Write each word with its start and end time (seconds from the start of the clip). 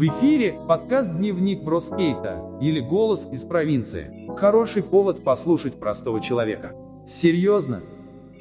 В 0.00 0.02
эфире 0.04 0.54
подкаст 0.66 1.14
«Дневник 1.14 1.62
Броскейта» 1.62 2.56
или 2.58 2.80
«Голос 2.80 3.28
из 3.30 3.44
провинции». 3.44 4.10
Хороший 4.34 4.82
повод 4.82 5.22
послушать 5.22 5.78
простого 5.78 6.22
человека. 6.22 6.74
Серьезно? 7.06 7.82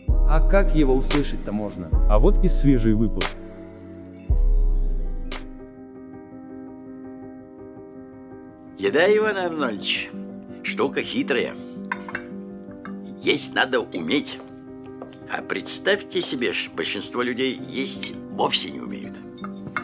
А 0.07 0.39
как 0.49 0.73
его 0.73 0.95
услышать-то 0.95 1.51
можно? 1.51 1.89
А 2.09 2.17
вот 2.17 2.41
и 2.45 2.47
свежий 2.47 2.93
выпуск. 2.93 3.31
Еда, 8.77 9.13
Иван 9.13 9.35
Арнольдович, 9.35 10.11
штука 10.63 11.01
хитрая. 11.01 11.55
Есть 13.21 13.53
надо 13.53 13.81
уметь. 13.81 14.39
А 15.29 15.41
представьте 15.41 16.21
себе, 16.21 16.53
большинство 16.73 17.21
людей 17.21 17.59
есть 17.69 18.13
вовсе 18.31 18.71
не 18.71 18.79
умеют. 18.79 19.19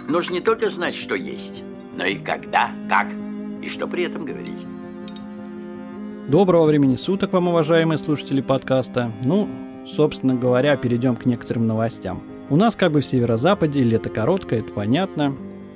Нужно 0.08 0.34
не 0.34 0.40
только 0.40 0.70
знать, 0.70 0.94
что 0.94 1.16
есть, 1.16 1.64
но 1.98 2.06
и 2.06 2.16
когда, 2.16 2.72
как 2.88 3.08
и 3.64 3.70
что 3.70 3.88
при 3.88 4.04
этом 4.04 4.24
говорить. 4.24 4.64
Доброго 6.30 6.66
времени 6.66 6.96
суток 6.96 7.34
вам, 7.34 7.48
уважаемые 7.48 7.98
слушатели 7.98 8.42
подкаста. 8.42 9.12
Ну, 9.24 9.50
собственно 9.88 10.36
говоря, 10.36 10.78
перейдем 10.78 11.16
к 11.16 11.26
некоторым 11.26 11.66
новостям. 11.66 12.22
У 12.52 12.56
нас 12.56 12.76
как 12.76 12.92
бы 12.92 13.02
в 13.02 13.06
северо-западе, 13.06 13.82
лето 13.82 14.12
короткое, 14.12 14.60
это 14.60 14.72
понятно. 14.72 15.36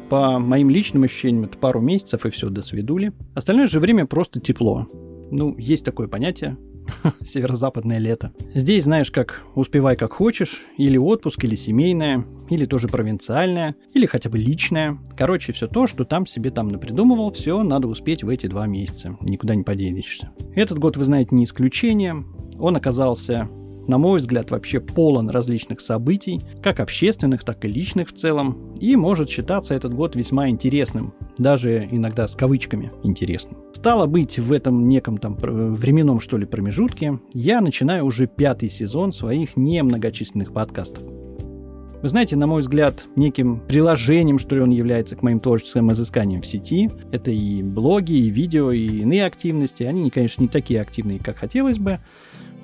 По 0.09 0.37
моим 0.37 0.69
личным 0.69 1.03
ощущениям, 1.03 1.45
это 1.45 1.57
пару 1.57 1.81
месяцев 1.81 2.23
и 2.25 2.29
все, 2.29 2.49
до 2.49 2.61
свидули. 2.61 3.13
Остальное 3.33 3.65
же 3.65 3.79
время 3.79 4.05
просто 4.05 4.39
тепло. 4.39 4.87
Ну, 5.31 5.55
есть 5.57 5.85
такое 5.85 6.07
понятие, 6.07 6.57
северо-западное 7.23 7.97
лето. 7.97 8.31
Здесь, 8.53 8.85
знаешь, 8.85 9.11
как 9.11 9.43
успевай 9.55 9.95
как 9.95 10.13
хочешь, 10.13 10.65
или 10.77 10.97
отпуск, 10.97 11.43
или 11.43 11.55
семейное, 11.55 12.25
или 12.49 12.65
тоже 12.65 12.87
провинциальное, 12.87 13.75
или 13.93 14.05
хотя 14.05 14.29
бы 14.29 14.37
личное. 14.37 14.97
Короче, 15.17 15.53
все 15.53 15.67
то, 15.67 15.87
что 15.87 16.05
там 16.05 16.25
себе 16.25 16.51
там 16.51 16.67
напридумывал, 16.67 17.31
все 17.31 17.61
надо 17.63 17.87
успеть 17.87 18.23
в 18.23 18.29
эти 18.29 18.47
два 18.47 18.67
месяца. 18.67 19.17
Никуда 19.21 19.55
не 19.55 19.63
поденешься. 19.63 20.31
Этот 20.55 20.79
год, 20.79 20.97
вы 20.97 21.05
знаете, 21.05 21.35
не 21.35 21.45
исключение. 21.45 22.23
Он 22.59 22.75
оказался 22.75 23.49
на 23.89 23.97
мой 23.97 24.19
взгляд, 24.19 24.51
вообще 24.51 24.79
полон 24.79 25.31
различных 25.31 25.81
событий, 25.81 26.43
как 26.61 26.79
общественных, 26.79 27.43
так 27.43 27.65
и 27.65 27.67
личных 27.67 28.09
в 28.09 28.13
целом, 28.13 28.75
и 28.79 28.95
может 28.95 29.31
считаться 29.31 29.73
этот 29.73 29.95
год 29.95 30.15
весьма 30.15 30.47
интересным, 30.49 31.11
даже 31.39 31.87
иногда 31.89 32.27
с 32.27 32.35
кавычками 32.35 32.91
интересным. 33.01 33.57
Стало 33.79 34.07
быть, 34.07 34.37
в 34.37 34.51
этом 34.51 34.89
неком 34.89 35.17
там 35.17 35.37
временном, 35.37 36.19
что 36.19 36.37
ли, 36.37 36.45
промежутке, 36.45 37.17
я 37.33 37.61
начинаю 37.61 38.03
уже 38.03 38.27
пятый 38.27 38.69
сезон 38.69 39.13
своих 39.13 39.55
немногочисленных 39.55 40.51
подкастов. 40.51 41.05
Вы 42.01 42.09
знаете, 42.09 42.35
на 42.35 42.45
мой 42.45 42.59
взгляд, 42.59 43.05
неким 43.15 43.61
приложением, 43.61 44.37
что 44.37 44.55
ли, 44.55 44.61
он 44.61 44.71
является 44.71 45.15
к 45.15 45.23
моим 45.23 45.39
творческим 45.39 45.93
изысканиям 45.93 46.41
в 46.41 46.45
сети. 46.45 46.89
Это 47.13 47.31
и 47.31 47.63
блоги, 47.63 48.11
и 48.11 48.29
видео, 48.29 48.73
и 48.73 48.85
иные 48.85 49.25
активности. 49.25 49.83
Они, 49.83 50.09
конечно, 50.09 50.41
не 50.41 50.49
такие 50.49 50.81
активные, 50.81 51.19
как 51.19 51.37
хотелось 51.37 51.79
бы, 51.79 51.99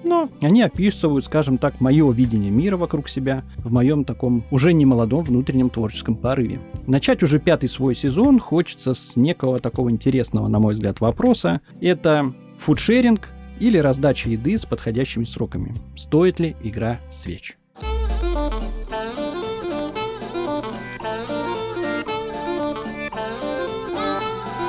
но 0.04 0.30
они 0.42 0.62
описывают, 0.62 1.26
скажем 1.26 1.58
так, 1.58 1.82
мое 1.82 2.12
видение 2.12 2.52
мира 2.52 2.78
вокруг 2.78 3.10
себя 3.10 3.44
в 3.58 3.72
моем 3.72 4.06
таком 4.06 4.44
уже 4.52 4.74
не 4.74 4.86
молодом 4.86 5.24
внутреннем 5.24 5.70
творческом 5.70 6.16
порыве. 6.16 6.60
Начать 6.88 7.24
уже 7.24 7.40
пятый 7.40 7.70
свой 7.70 7.96
сезон 7.96 8.40
хочется 8.40 8.94
с 8.94 9.16
некого 9.16 9.60
такого 9.60 9.90
интересного, 9.90 10.48
на 10.48 10.60
мой 10.60 10.74
взгляд, 10.74 11.02
вопроса. 11.02 11.62
Это 11.82 12.34
фудшеринг 12.58 13.30
или 13.60 13.78
раздача 13.78 14.30
еды 14.30 14.58
с 14.58 14.66
подходящими 14.66 15.24
сроками. 15.24 15.74
Стоит 15.96 16.40
ли 16.40 16.56
игра 16.64 17.00
свеч? 17.12 17.58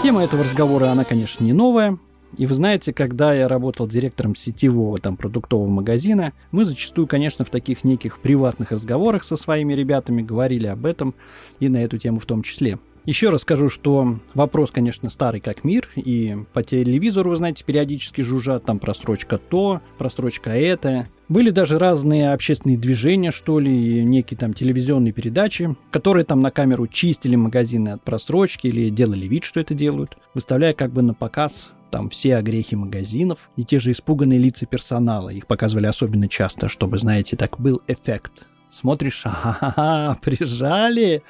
Тема 0.03 0.23
этого 0.23 0.45
разговора, 0.45 0.91
она, 0.91 1.05
конечно, 1.05 1.43
не 1.43 1.53
новая. 1.53 1.99
И 2.39 2.45
вы 2.45 2.55
знаете, 2.55 2.92
когда 2.92 3.33
я 3.33 3.48
работал 3.48 3.89
директором 3.89 4.37
сетевого 4.37 4.98
там 4.98 5.17
продуктового 5.17 5.69
магазина, 5.69 6.33
мы 6.50 6.65
зачастую, 6.65 7.06
конечно, 7.06 7.44
в 7.44 7.50
таких 7.50 7.83
неких 7.83 8.19
приватных 8.19 8.72
разговорах 8.72 9.25
со 9.25 9.37
своими 9.37 9.72
ребятами 9.72 10.22
говорили 10.22 10.66
об 10.66 10.84
этом 10.84 11.15
и 11.61 11.69
на 11.69 11.83
эту 11.83 11.97
тему 11.99 12.19
в 12.19 12.27
том 12.27 12.43
числе. 12.43 12.78
Еще 13.06 13.31
раз 13.31 13.43
скажу, 13.43 13.71
что 13.71 14.19
вопрос, 14.34 14.72
конечно, 14.72 15.11
старый 15.11 15.41
как 15.41 15.62
мир, 15.62 15.88
и 15.94 16.37
по 16.53 16.65
телевизору, 16.65 17.31
вы 17.31 17.37
знаете, 17.37 17.62
периодически 17.65 18.22
жужжат, 18.22 18.65
там 18.65 18.81
просрочка 18.81 19.38
то, 19.38 19.81
просрочка 19.97 20.50
это. 20.50 21.06
Были 21.28 21.50
даже 21.50 21.78
разные 21.78 22.32
общественные 22.32 22.77
движения, 22.77 23.31
что 23.31 23.61
ли, 23.61 24.05
некие 24.05 24.37
там 24.37 24.55
телевизионные 24.55 25.12
передачи, 25.12 25.77
которые 25.93 26.25
там 26.25 26.41
на 26.41 26.50
камеру 26.50 26.88
чистили 26.88 27.37
магазины 27.37 27.91
от 27.91 28.03
просрочки 28.03 28.66
или 28.66 28.91
делали 28.91 29.27
вид, 29.28 29.44
что 29.44 29.61
это 29.61 29.72
делают, 29.72 30.19
выставляя 30.34 30.72
как 30.72 30.93
бы 30.93 31.03
на 31.03 31.15
показ 31.15 31.71
там 31.91 32.11
все 32.11 32.37
огрехи 32.37 32.75
магазинов 32.75 33.51
и 33.57 33.65
те 33.65 33.81
же 33.81 33.93
испуганные 33.93 34.39
лица 34.39 34.67
персонала. 34.67 35.31
Их 35.31 35.47
показывали 35.47 35.87
особенно 35.87 36.29
часто, 36.29 36.69
чтобы, 36.69 36.99
знаете, 36.99 37.37
так 37.37 37.59
был 37.61 37.83
эффект. 37.87 38.47
Смотришь, 38.69 39.23
ага, 39.25 40.19
прижали, 40.23 41.23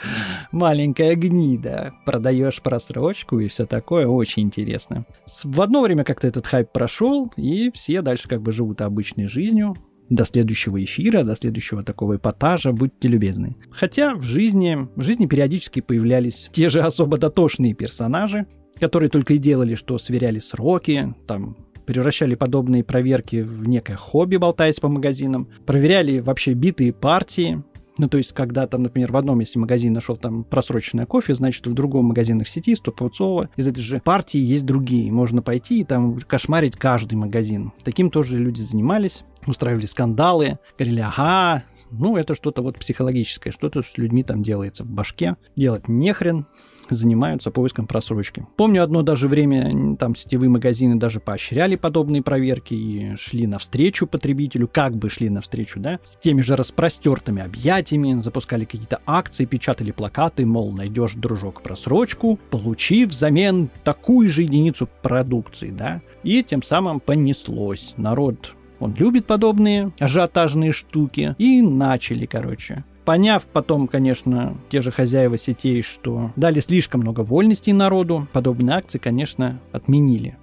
маленькая 0.52 1.14
гнида, 1.16 1.92
продаешь 2.06 2.62
просрочку 2.62 3.38
и 3.40 3.48
все 3.48 3.66
такое, 3.66 4.06
очень 4.06 4.44
интересно. 4.44 5.04
В 5.44 5.60
одно 5.60 5.82
время 5.82 6.02
как-то 6.02 6.26
этот 6.26 6.46
хайп 6.46 6.72
прошел, 6.72 7.30
и 7.36 7.70
все 7.74 8.00
дальше 8.00 8.28
как 8.28 8.40
бы 8.40 8.52
живут 8.52 8.80
обычной 8.80 9.26
жизнью, 9.26 9.76
до 10.08 10.24
следующего 10.24 10.82
эфира, 10.82 11.24
до 11.24 11.34
следующего 11.34 11.82
такого 11.82 12.16
эпатажа, 12.16 12.72
будьте 12.72 13.08
любезны. 13.08 13.56
Хотя 13.70 14.14
в 14.14 14.22
жизни, 14.22 14.88
в 14.94 15.02
жизни 15.02 15.26
периодически 15.26 15.80
появлялись 15.80 16.48
те 16.52 16.68
же 16.68 16.80
особо 16.80 17.18
дотошные 17.18 17.74
персонажи, 17.74 18.46
которые 18.80 19.10
только 19.10 19.34
и 19.34 19.38
делали, 19.38 19.74
что 19.74 19.98
сверяли 19.98 20.38
сроки, 20.38 21.14
там, 21.26 21.56
превращали 21.86 22.34
подобные 22.34 22.84
проверки 22.84 23.42
в 23.42 23.66
некое 23.68 23.96
хобби, 23.96 24.36
болтаясь 24.36 24.80
по 24.80 24.88
магазинам, 24.88 25.48
проверяли 25.64 26.18
вообще 26.18 26.52
битые 26.52 26.92
партии, 26.92 27.62
ну, 27.98 28.08
то 28.08 28.18
есть, 28.18 28.32
когда 28.32 28.66
там, 28.66 28.82
например, 28.82 29.10
в 29.10 29.16
одном, 29.16 29.40
если 29.40 29.58
магазин 29.58 29.92
нашел 29.94 30.16
там 30.16 30.44
просроченное 30.44 31.06
кофе, 31.06 31.34
значит, 31.34 31.66
в 31.66 31.72
другом 31.72 32.06
магазине 32.06 32.44
в 32.44 32.48
сети, 32.48 32.74
стопудцово, 32.74 33.48
из 33.56 33.66
этой 33.68 33.80
же 33.80 34.00
партии 34.00 34.38
есть 34.38 34.66
другие. 34.66 35.10
Можно 35.10 35.40
пойти 35.40 35.80
и 35.80 35.84
там 35.84 36.18
кошмарить 36.20 36.76
каждый 36.76 37.14
магазин. 37.14 37.72
Таким 37.84 38.10
тоже 38.10 38.36
люди 38.38 38.60
занимались, 38.60 39.24
устраивали 39.46 39.86
скандалы, 39.86 40.58
говорили, 40.78 41.00
ага, 41.00 41.64
ну, 41.90 42.16
это 42.16 42.34
что-то 42.34 42.62
вот 42.62 42.78
психологическое, 42.78 43.52
что-то 43.52 43.82
с 43.82 43.96
людьми 43.96 44.22
там 44.22 44.42
делается 44.42 44.84
в 44.84 44.88
башке. 44.88 45.36
Делать 45.54 45.88
нехрен, 45.88 46.46
занимаются 46.90 47.50
поиском 47.50 47.86
просрочки. 47.86 48.46
Помню 48.56 48.82
одно 48.82 49.02
даже 49.02 49.28
время, 49.28 49.96
там 49.96 50.14
сетевые 50.14 50.48
магазины 50.48 50.96
даже 50.96 51.20
поощряли 51.20 51.76
подобные 51.76 52.22
проверки 52.22 52.74
и 52.74 53.16
шли 53.16 53.46
навстречу 53.46 54.06
потребителю, 54.06 54.68
как 54.68 54.96
бы 54.96 55.10
шли 55.10 55.28
навстречу, 55.28 55.80
да, 55.80 55.98
с 56.04 56.16
теми 56.16 56.42
же 56.42 56.56
распростертыми 56.56 57.42
объятиями, 57.42 58.20
запускали 58.20 58.64
какие-то 58.64 59.00
акции, 59.06 59.44
печатали 59.44 59.90
плакаты, 59.90 60.46
мол, 60.46 60.72
найдешь, 60.72 61.14
дружок, 61.14 61.62
просрочку, 61.62 62.38
получи 62.50 63.04
взамен 63.04 63.70
такую 63.84 64.28
же 64.28 64.42
единицу 64.42 64.88
продукции, 65.02 65.70
да, 65.70 66.02
и 66.22 66.42
тем 66.42 66.62
самым 66.62 67.00
понеслось. 67.00 67.94
Народ 67.96 68.55
он 68.78 68.94
любит 68.94 69.26
подобные 69.26 69.92
ажиотажные 69.98 70.72
штуки. 70.72 71.34
И 71.38 71.62
начали, 71.62 72.26
короче. 72.26 72.84
Поняв 73.04 73.44
потом, 73.44 73.86
конечно, 73.86 74.56
те 74.68 74.80
же 74.80 74.90
хозяева 74.90 75.38
сетей, 75.38 75.82
что 75.82 76.32
дали 76.34 76.58
слишком 76.58 77.02
много 77.02 77.20
вольностей 77.20 77.72
народу, 77.72 78.26
подобные 78.32 78.76
акции, 78.76 78.98
конечно, 78.98 79.60
отменили. 79.70 80.36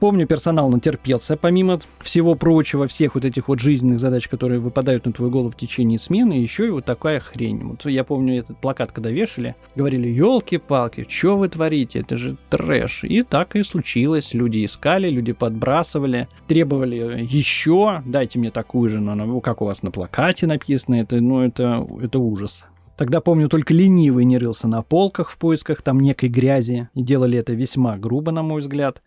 Помню, 0.00 0.28
персонал 0.28 0.70
натерпелся, 0.70 1.36
помимо 1.36 1.80
всего 2.00 2.36
прочего, 2.36 2.86
всех 2.86 3.16
вот 3.16 3.24
этих 3.24 3.48
вот 3.48 3.58
жизненных 3.58 3.98
задач, 3.98 4.28
которые 4.28 4.60
выпадают 4.60 5.06
на 5.06 5.12
твою 5.12 5.30
голову 5.32 5.50
в 5.50 5.56
течение 5.56 5.98
смены, 5.98 6.34
еще 6.34 6.68
и 6.68 6.70
вот 6.70 6.84
такая 6.84 7.18
хрень. 7.18 7.64
Вот 7.64 7.84
я 7.86 8.04
помню 8.04 8.38
этот 8.38 8.58
плакат, 8.58 8.92
когда 8.92 9.10
вешали, 9.10 9.56
говорили, 9.74 10.06
елки-палки, 10.06 11.04
что 11.08 11.36
вы 11.36 11.48
творите, 11.48 11.98
это 12.00 12.16
же 12.16 12.36
трэш. 12.48 13.02
И 13.04 13.24
так 13.24 13.56
и 13.56 13.64
случилось. 13.64 14.34
Люди 14.34 14.64
искали, 14.64 15.10
люди 15.10 15.32
подбрасывали, 15.32 16.28
требовали 16.46 17.26
еще, 17.28 18.02
дайте 18.06 18.38
мне 18.38 18.50
такую 18.50 18.90
же, 18.90 19.00
но 19.00 19.16
ну, 19.16 19.40
как 19.40 19.62
у 19.62 19.64
вас 19.64 19.82
на 19.82 19.90
плакате 19.90 20.46
написано, 20.46 20.94
это, 20.94 21.20
ну, 21.20 21.40
это, 21.40 21.84
это 22.00 22.20
ужас. 22.20 22.64
Тогда, 22.98 23.20
помню, 23.20 23.48
только 23.48 23.72
ленивый 23.74 24.24
не 24.24 24.38
рылся 24.38 24.66
на 24.66 24.82
полках 24.82 25.30
в 25.30 25.38
поисках 25.38 25.82
там 25.82 26.00
некой 26.00 26.28
грязи, 26.28 26.88
и 26.94 27.02
делали 27.02 27.38
это 27.38 27.52
весьма 27.52 27.96
грубо, 27.96 28.32
на 28.32 28.42
мой 28.42 28.60
взгляд. 28.60 29.02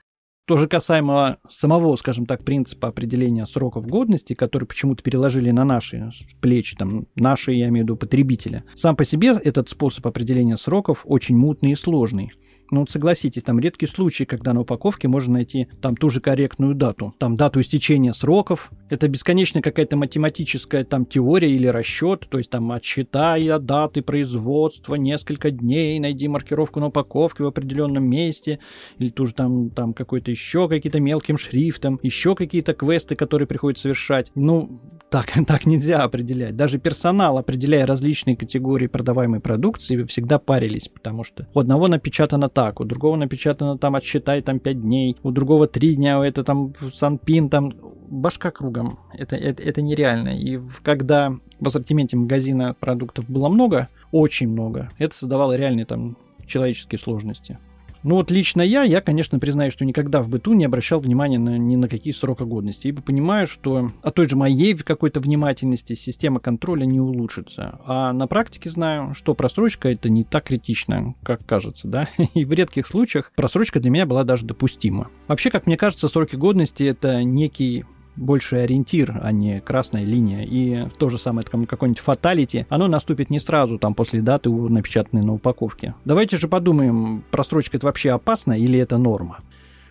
Тоже 0.45 0.67
касаемо 0.67 1.37
самого, 1.47 1.95
скажем 1.95 2.25
так, 2.25 2.43
принципа 2.43 2.87
определения 2.87 3.45
сроков 3.45 3.87
годности, 3.87 4.33
который 4.33 4.65
почему-то 4.65 5.03
переложили 5.03 5.51
на 5.51 5.63
наши 5.63 6.09
плечи, 6.41 6.75
там, 6.75 7.05
наши, 7.15 7.53
я 7.53 7.67
имею 7.69 7.85
в 7.85 7.87
виду, 7.87 7.95
потребителя. 7.97 8.63
Сам 8.75 8.95
по 8.95 9.05
себе 9.05 9.29
этот 9.31 9.69
способ 9.69 10.05
определения 10.07 10.57
сроков 10.57 11.01
очень 11.05 11.37
мутный 11.37 11.71
и 11.71 11.75
сложный. 11.75 12.33
Ну, 12.71 12.87
согласитесь, 12.87 13.43
там 13.43 13.59
редкий 13.59 13.85
случай, 13.85 14.23
когда 14.23 14.53
на 14.53 14.61
упаковке 14.61 15.09
можно 15.09 15.33
найти 15.33 15.67
там 15.81 15.97
ту 15.97 16.09
же 16.09 16.21
корректную 16.21 16.73
дату. 16.73 17.13
Там 17.17 17.35
дату 17.35 17.59
истечения 17.59 18.13
сроков. 18.13 18.71
Это 18.89 19.09
бесконечная 19.09 19.61
какая-то 19.61 19.97
математическая 19.97 20.85
там 20.85 21.05
теория 21.05 21.51
или 21.51 21.67
расчет. 21.67 22.27
То 22.29 22.37
есть 22.37 22.49
там 22.49 22.71
отсчитай 22.71 23.45
от 23.49 23.65
даты 23.65 24.01
производства 24.01 24.95
несколько 24.95 25.51
дней, 25.51 25.99
найди 25.99 26.29
маркировку 26.29 26.79
на 26.79 26.87
упаковке 26.87 27.43
в 27.43 27.47
определенном 27.47 28.05
месте. 28.05 28.59
Или 28.99 29.09
тоже 29.09 29.33
там, 29.33 29.69
там 29.69 29.93
какой-то 29.93 30.31
еще 30.31 30.69
какие-то 30.69 31.01
мелким 31.01 31.37
шрифтом. 31.37 31.99
Еще 32.03 32.35
какие-то 32.35 32.73
квесты, 32.73 33.17
которые 33.17 33.47
приходится 33.47 33.83
совершать. 33.83 34.31
Ну, 34.33 34.79
так, 35.11 35.33
так 35.47 35.65
нельзя 35.65 36.03
определять. 36.03 36.55
Даже 36.55 36.79
персонал, 36.79 37.37
определяя 37.37 37.85
различные 37.85 38.35
категории 38.35 38.87
продаваемой 38.87 39.41
продукции, 39.41 40.03
всегда 40.05 40.39
парились, 40.39 40.87
потому 40.87 41.23
что 41.23 41.47
у 41.53 41.59
одного 41.59 41.87
напечатано 41.87 42.49
так, 42.49 42.79
у 42.79 42.85
другого 42.85 43.17
напечатано 43.17 43.77
там 43.77 43.95
отсчитай 43.95 44.41
там 44.41 44.59
5 44.59 44.81
дней, 44.81 45.17
у 45.21 45.31
другого 45.31 45.67
3 45.67 45.95
дня, 45.95 46.19
у 46.19 46.23
это 46.23 46.43
там 46.43 46.73
санпин, 46.91 47.49
там 47.49 47.73
башка 48.09 48.51
кругом. 48.51 48.99
Это, 49.13 49.35
это, 49.35 49.61
это 49.61 49.81
нереально. 49.81 50.29
И 50.29 50.57
когда 50.81 51.35
в 51.59 51.67
ассортименте 51.67 52.15
магазина 52.15 52.73
продуктов 52.73 53.29
было 53.29 53.49
много, 53.49 53.89
очень 54.11 54.49
много, 54.49 54.89
это 54.97 55.13
создавало 55.13 55.55
реальные 55.55 55.85
там 55.85 56.17
человеческие 56.47 56.99
сложности. 56.99 57.59
Ну 58.03 58.15
вот 58.15 58.31
лично 58.31 58.61
я, 58.61 58.83
я, 58.83 58.99
конечно, 59.01 59.37
признаю, 59.37 59.71
что 59.71 59.85
никогда 59.85 60.21
в 60.21 60.29
быту 60.29 60.53
не 60.53 60.65
обращал 60.65 60.99
внимания 60.99 61.37
на, 61.37 61.57
ни 61.57 61.75
на 61.75 61.87
какие 61.87 62.13
срока 62.13 62.45
годности, 62.45 62.87
ибо 62.87 63.01
понимаю, 63.01 63.45
что 63.45 63.91
от 64.01 64.15
той 64.15 64.27
же 64.27 64.35
моей 64.35 64.75
какой-то 64.75 65.19
внимательности 65.19 65.93
система 65.93 66.39
контроля 66.39 66.85
не 66.85 66.99
улучшится. 66.99 67.79
А 67.85 68.11
на 68.13 68.27
практике 68.27 68.69
знаю, 68.69 69.13
что 69.13 69.35
просрочка 69.35 69.89
это 69.89 70.09
не 70.09 70.23
так 70.23 70.45
критично, 70.45 71.13
как 71.23 71.45
кажется, 71.45 71.87
да, 71.87 72.07
и 72.33 72.43
в 72.43 72.51
редких 72.53 72.87
случаях 72.87 73.31
просрочка 73.35 73.79
для 73.79 73.91
меня 73.91 74.05
была 74.05 74.23
даже 74.23 74.45
допустима. 74.45 75.09
Вообще, 75.27 75.51
как 75.51 75.67
мне 75.67 75.77
кажется, 75.77 76.07
сроки 76.07 76.35
годности 76.35 76.83
это 76.83 77.23
некий 77.23 77.85
больше 78.15 78.57
ориентир, 78.57 79.19
а 79.21 79.31
не 79.31 79.61
красная 79.61 80.03
линия. 80.03 80.43
И 80.43 80.87
то 80.97 81.09
же 81.09 81.17
самое, 81.17 81.45
какой-нибудь 81.45 81.99
фаталити, 81.99 82.65
оно 82.69 82.87
наступит 82.87 83.29
не 83.29 83.39
сразу, 83.39 83.77
там, 83.77 83.93
после 83.93 84.21
даты, 84.21 84.49
напечатанной 84.49 85.23
на 85.23 85.33
упаковке. 85.33 85.95
Давайте 86.05 86.37
же 86.37 86.47
подумаем, 86.47 87.23
просрочка 87.31 87.77
это 87.77 87.85
вообще 87.85 88.11
опасно 88.11 88.57
или 88.57 88.79
это 88.79 88.97
норма? 88.97 89.39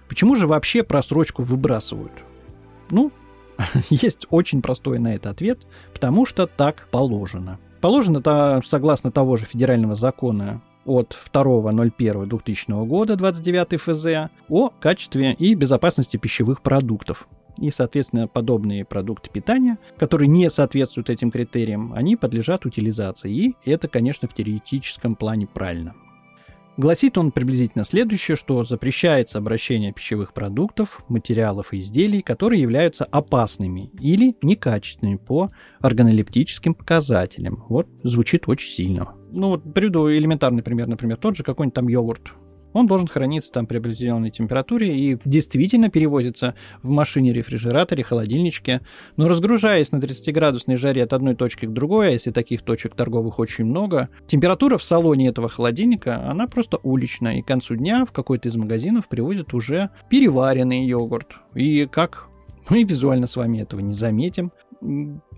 Почему 0.09 0.37
же 0.37 0.47
вообще 0.47 0.83
просрочку 0.83 1.43
выбрасывают? 1.43 2.13
Ну, 2.91 3.13
есть 3.91 4.27
очень 4.31 4.63
простой 4.63 4.99
на 4.99 5.15
это 5.15 5.31
ответ, 5.31 5.61
потому 5.93 6.27
что 6.27 6.47
так 6.47 6.89
положено. 6.91 7.59
Положено-то 7.81 8.61
согласно 8.67 9.11
того 9.11 9.37
же 9.37 9.47
федерального 9.47 9.95
закона 9.95 10.61
от 10.85 11.17
2.01.2000 11.33 12.87
года, 12.87 13.17
29 13.17 13.81
ФЗ, 13.81 14.31
о 14.49 14.71
качестве 14.81 15.35
и 15.35 15.55
безопасности 15.55 16.17
пищевых 16.17 16.63
продуктов 16.63 17.29
и, 17.59 17.71
соответственно, 17.71 18.29
подобные 18.29 18.85
продукты 18.85 19.31
питания, 19.31 19.79
которые 19.99 20.29
не 20.29 20.49
соответствуют 20.51 21.11
этим 21.11 21.31
критериям, 21.31 21.93
они 21.93 22.17
подлежат 22.17 22.67
утилизации. 22.67 23.33
И 23.33 23.55
это, 23.65 23.89
конечно, 23.89 24.29
в 24.29 24.35
теоретическом 24.35 25.17
плане 25.17 25.47
правильно. 25.47 25.95
Гласит 26.77 27.19
он 27.19 27.31
приблизительно 27.31 27.85
следующее, 27.85 28.37
что 28.39 28.65
запрещается 28.65 29.37
обращение 29.37 29.93
пищевых 29.93 30.33
продуктов, 30.33 31.05
материалов 31.09 31.75
и 31.75 31.81
изделий, 31.81 32.23
которые 32.23 32.63
являются 32.63 33.05
опасными 33.05 33.91
или 34.01 34.35
некачественными 34.41 35.17
по 35.17 35.51
органолептическим 35.81 36.73
показателям. 36.73 37.65
Вот 37.69 37.87
звучит 38.03 38.49
очень 38.49 38.71
сильно. 38.71 39.13
Ну 39.31 39.49
вот 39.49 39.75
приведу 39.75 40.11
элементарный 40.11 40.63
пример, 40.63 40.87
например, 40.87 41.19
тот 41.19 41.37
же 41.37 41.43
какой-нибудь 41.43 41.75
там 41.75 41.89
йогурт 41.89 42.33
он 42.73 42.87
должен 42.87 43.07
храниться 43.07 43.53
там 43.53 43.67
при 43.67 43.79
определенной 43.79 44.31
температуре 44.31 44.97
и 44.97 45.19
действительно 45.25 45.91
перевозится 45.91 46.55
в 46.83 46.91
машине, 46.91 47.33
рефрижераторе, 47.33 48.03
холодильничке. 48.03 48.81
Но 49.17 49.29
разгружаясь 49.29 49.93
на 49.93 49.97
30-градусной 49.97 50.77
жаре 50.77 51.03
от 51.03 51.13
одной 51.13 51.35
точки 51.35 51.67
к 51.67 51.73
другой, 51.73 52.09
а 52.09 52.11
если 52.11 52.31
таких 52.31 52.63
точек 52.63 52.95
торговых 52.95 53.39
очень 53.39 53.65
много, 53.65 54.09
температура 54.27 54.79
в 54.79 54.83
салоне 54.83 55.29
этого 55.29 55.49
холодильника, 55.49 56.29
она 56.29 56.47
просто 56.47 56.79
уличная. 56.83 57.39
И 57.39 57.43
к 57.43 57.47
концу 57.47 57.77
дня 57.77 58.05
в 58.05 58.13
какой-то 58.13 58.49
из 58.49 58.57
магазинов 58.57 59.09
привозят 59.09 59.55
уже 59.55 59.91
переваренный 60.09 60.85
йогурт. 60.87 61.37
И 61.55 61.87
как 61.87 62.29
мы 62.69 62.85
визуально 62.85 63.27
с 63.27 63.37
вами 63.37 63.59
этого 63.59 63.81
не 63.81 63.93
заметим. 63.93 64.53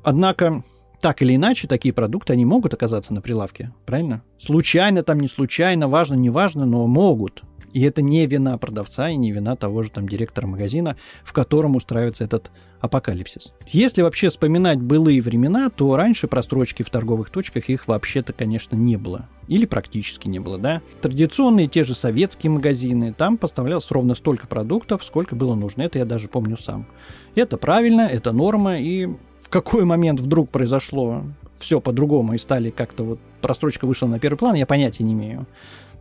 Однако 0.03 0.63
так 1.03 1.21
или 1.21 1.35
иначе, 1.35 1.67
такие 1.67 1.93
продукты, 1.93 2.33
они 2.33 2.47
могут 2.47 2.73
оказаться 2.73 3.13
на 3.13 3.21
прилавке, 3.21 3.73
правильно? 3.85 4.23
Случайно 4.39 5.03
там, 5.03 5.19
не 5.19 5.29
случайно, 5.29 5.89
важно, 5.89 6.15
не 6.15 6.31
важно, 6.31 6.65
но 6.65 6.87
могут. 6.87 7.43
И 7.73 7.83
это 7.83 8.03
не 8.03 8.27
вина 8.27 8.57
продавца 8.59 9.09
и 9.09 9.17
не 9.17 9.33
вина 9.33 9.57
того 9.57 9.83
же 9.83 9.91
там 9.91 10.09
директора 10.09 10.47
магазина, 10.47 10.97
в 11.25 11.33
котором 11.33 11.75
устраивается 11.75 12.23
этот 12.23 12.53
апокалипсис. 12.81 13.53
Если 13.67 14.03
вообще 14.03 14.29
вспоминать 14.29 14.81
былые 14.81 15.21
времена, 15.23 15.71
то 15.71 15.97
раньше 15.97 16.29
прострочки 16.29 16.83
в 16.83 16.91
торговых 16.91 17.31
точках 17.31 17.69
их 17.69 17.89
вообще-то, 17.89 18.33
конечно, 18.33 18.77
не 18.77 18.97
было. 18.97 19.29
Или 19.49 19.67
практически 19.67 20.29
не 20.29 20.39
было, 20.39 20.59
да. 20.59 20.83
Традиционные 21.01 21.67
те 21.67 21.83
же 21.83 21.95
советские 21.95 22.51
магазины, 22.51 23.13
там 23.13 23.39
поставлялось 23.39 23.91
ровно 23.91 24.15
столько 24.15 24.47
продуктов, 24.47 25.03
сколько 25.03 25.35
было 25.35 25.55
нужно. 25.55 25.83
Это 25.83 25.99
я 25.99 26.05
даже 26.05 26.29
помню 26.29 26.57
сам. 26.57 26.87
Это 27.35 27.57
правильно, 27.57 28.03
это 28.03 28.33
норма, 28.33 28.79
и 28.79 29.09
какой 29.49 29.85
момент 29.85 30.21
вдруг 30.21 30.51
произошло 30.51 31.25
все 31.59 31.81
по-другому 31.81 32.35
и 32.35 32.39
стали 32.39 32.71
как-то 32.71 33.05
вот 33.05 33.19
просрочка 33.41 33.87
вышла 33.87 34.07
на 34.07 34.19
первый 34.19 34.37
план, 34.37 34.55
я 34.55 34.67
понятия 34.67 35.05
не 35.05 35.13
имею. 35.13 35.47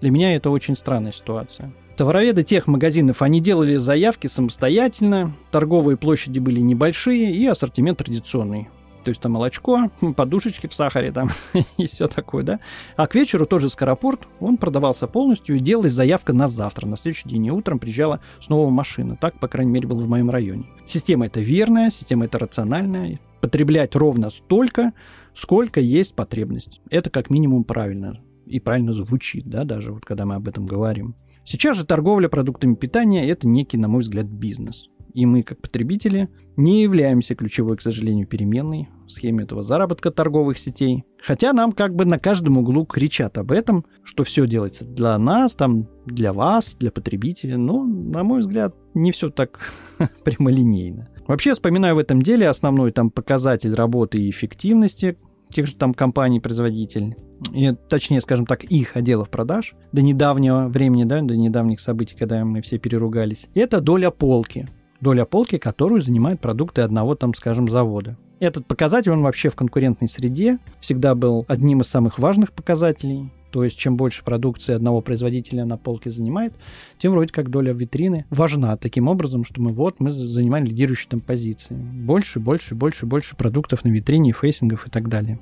Для 0.01 0.09
меня 0.11 0.35
это 0.35 0.49
очень 0.49 0.75
странная 0.75 1.11
ситуация. 1.11 1.71
Товароведы 1.95 2.41
тех 2.41 2.67
магазинов, 2.67 3.21
они 3.21 3.39
делали 3.39 3.75
заявки 3.75 4.27
самостоятельно, 4.27 5.33
торговые 5.51 5.97
площади 5.97 6.39
были 6.39 6.59
небольшие 6.59 7.31
и 7.31 7.45
ассортимент 7.45 7.99
традиционный. 7.99 8.69
То 9.03 9.09
есть 9.09 9.21
там 9.21 9.33
молочко, 9.33 9.89
подушечки 10.15 10.67
в 10.67 10.73
сахаре 10.73 11.11
там 11.11 11.29
и 11.77 11.85
все 11.85 12.07
такое, 12.07 12.43
да. 12.43 12.59
А 12.95 13.07
к 13.07 13.15
вечеру 13.15 13.45
тоже 13.45 13.69
скоропорт, 13.69 14.21
он 14.39 14.57
продавался 14.57 15.07
полностью 15.07 15.55
и 15.55 15.59
делалась 15.59 15.93
заявка 15.93 16.33
на 16.33 16.47
завтра. 16.47 16.87
На 16.87 16.97
следующий 16.97 17.29
день 17.29 17.47
и 17.47 17.51
утром 17.51 17.79
приезжала 17.79 18.19
снова 18.39 18.69
машина. 18.69 19.17
Так, 19.19 19.39
по 19.39 19.47
крайней 19.47 19.71
мере, 19.71 19.87
было 19.87 20.01
в 20.01 20.09
моем 20.09 20.29
районе. 20.29 20.65
Система 20.85 21.25
это 21.25 21.39
верная, 21.39 21.89
система 21.89 22.25
это 22.25 22.37
рациональная 22.37 23.19
потреблять 23.41 23.95
ровно 23.95 24.29
столько, 24.29 24.93
сколько 25.33 25.79
есть 25.79 26.15
потребность. 26.15 26.81
Это 26.89 27.09
как 27.09 27.29
минимум 27.29 27.63
правильно. 27.63 28.21
И 28.45 28.59
правильно 28.59 28.93
звучит, 28.93 29.45
да, 29.47 29.63
даже 29.63 29.91
вот 29.91 30.05
когда 30.05 30.25
мы 30.25 30.35
об 30.35 30.47
этом 30.47 30.65
говорим. 30.65 31.15
Сейчас 31.43 31.77
же 31.77 31.85
торговля 31.85 32.29
продуктами 32.29 32.75
питания– 32.75 33.27
это 33.29 33.47
некий, 33.47 33.77
на 33.77 33.87
мой 33.87 34.01
взгляд, 34.01 34.27
бизнес. 34.27 34.89
И 35.13 35.25
мы, 35.25 35.43
как 35.43 35.61
потребители, 35.61 36.29
не 36.55 36.81
являемся 36.81 37.35
ключевой, 37.35 37.77
к 37.77 37.81
сожалению, 37.81 38.27
переменной 38.27 38.89
в 39.05 39.09
схеме 39.09 39.43
этого 39.43 39.61
заработка 39.63 40.11
торговых 40.11 40.57
сетей. 40.57 41.03
Хотя 41.21 41.53
нам 41.53 41.73
как 41.73 41.95
бы 41.95 42.05
на 42.05 42.17
каждом 42.17 42.57
углу 42.57 42.85
кричат 42.85 43.37
об 43.37 43.51
этом, 43.51 43.85
что 44.03 44.23
все 44.23 44.47
делается 44.47 44.85
для 44.85 45.17
нас, 45.17 45.55
там, 45.55 45.87
для 46.05 46.31
вас, 46.31 46.75
для 46.79 46.91
потребителя. 46.91 47.57
Но, 47.57 47.83
на 47.83 48.23
мой 48.23 48.39
взгляд, 48.39 48.75
не 48.93 49.11
все 49.11 49.29
так 49.29 49.59
прямолинейно. 50.23 51.09
Вообще, 51.27 51.53
вспоминаю 51.53 51.95
в 51.95 51.99
этом 51.99 52.21
деле 52.21 52.49
основной 52.49 52.91
там 52.91 53.09
показатель 53.09 53.73
работы 53.73 54.19
и 54.19 54.29
эффективности 54.29 55.17
тех 55.49 55.67
же 55.67 55.75
там 55.75 55.93
компаний-производителей, 55.93 57.15
и, 57.53 57.73
точнее, 57.89 58.21
скажем 58.21 58.45
так, 58.45 58.63
их 58.63 58.95
отделов 58.95 59.29
продаж 59.29 59.75
до 59.91 60.01
недавнего 60.01 60.67
времени, 60.67 61.03
да, 61.03 61.21
до 61.21 61.35
недавних 61.35 61.81
событий, 61.81 62.15
когда 62.17 62.45
мы 62.45 62.61
все 62.61 62.77
переругались, 62.77 63.47
это 63.53 63.81
доля 63.81 64.11
полки 64.11 64.69
доля 65.01 65.25
полки, 65.25 65.57
которую 65.57 66.01
занимают 66.01 66.39
продукты 66.39 66.81
одного, 66.81 67.15
там, 67.15 67.33
скажем, 67.33 67.67
завода. 67.67 68.17
Этот 68.41 68.65
показатель, 68.65 69.11
он 69.11 69.21
вообще 69.21 69.49
в 69.49 69.55
конкурентной 69.55 70.09
среде 70.09 70.57
всегда 70.79 71.13
был 71.13 71.45
одним 71.47 71.81
из 71.81 71.87
самых 71.87 72.17
важных 72.17 72.53
показателей. 72.53 73.29
То 73.51 73.63
есть, 73.63 73.77
чем 73.77 73.97
больше 73.97 74.23
продукции 74.23 74.73
одного 74.73 75.01
производителя 75.01 75.63
на 75.63 75.77
полке 75.77 76.09
занимает, 76.09 76.55
тем 76.97 77.11
вроде 77.11 77.31
как 77.31 77.51
доля 77.51 77.71
витрины 77.71 78.25
важна 78.31 78.77
таким 78.77 79.07
образом, 79.07 79.45
что 79.45 79.61
мы 79.61 79.71
вот, 79.71 79.99
мы 79.99 80.09
занимаем 80.09 80.65
лидирующие 80.65 81.07
там 81.07 81.19
позиции. 81.19 81.75
Больше, 81.75 82.39
больше, 82.39 82.73
больше, 82.73 83.05
больше 83.05 83.35
продуктов 83.35 83.83
на 83.83 83.89
витрине, 83.89 84.31
фейсингов 84.31 84.87
и 84.87 84.89
так 84.89 85.07
далее. 85.07 85.39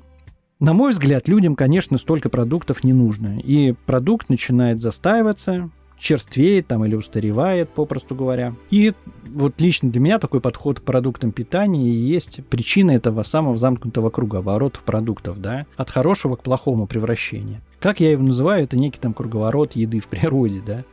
На 0.58 0.74
мой 0.74 0.90
взгляд, 0.90 1.26
людям, 1.26 1.54
конечно, 1.54 1.96
столько 1.96 2.28
продуктов 2.28 2.84
не 2.84 2.92
нужно. 2.92 3.40
И 3.40 3.72
продукт 3.86 4.28
начинает 4.28 4.82
застаиваться, 4.82 5.70
черствеет 6.00 6.66
там 6.66 6.84
или 6.84 6.94
устаревает, 6.94 7.70
попросту 7.70 8.14
говоря. 8.14 8.54
И 8.70 8.94
вот 9.28 9.60
лично 9.60 9.90
для 9.90 10.00
меня 10.00 10.18
такой 10.18 10.40
подход 10.40 10.80
к 10.80 10.82
продуктам 10.82 11.30
питания 11.30 11.88
и 11.88 11.92
есть 11.92 12.40
причина 12.46 12.92
этого 12.92 13.22
самого 13.22 13.56
замкнутого 13.58 14.10
круга 14.10 14.38
оборотов 14.38 14.82
продуктов, 14.82 15.40
да, 15.40 15.66
от 15.76 15.90
хорошего 15.90 16.36
к 16.36 16.42
плохому 16.42 16.86
превращения. 16.86 17.60
Как 17.78 18.00
я 18.00 18.10
его 18.10 18.22
называю, 18.22 18.64
это 18.64 18.78
некий 18.78 18.98
там 18.98 19.14
круговорот 19.14 19.76
еды 19.76 20.00
в 20.00 20.08
природе, 20.08 20.62
да. 20.66 20.84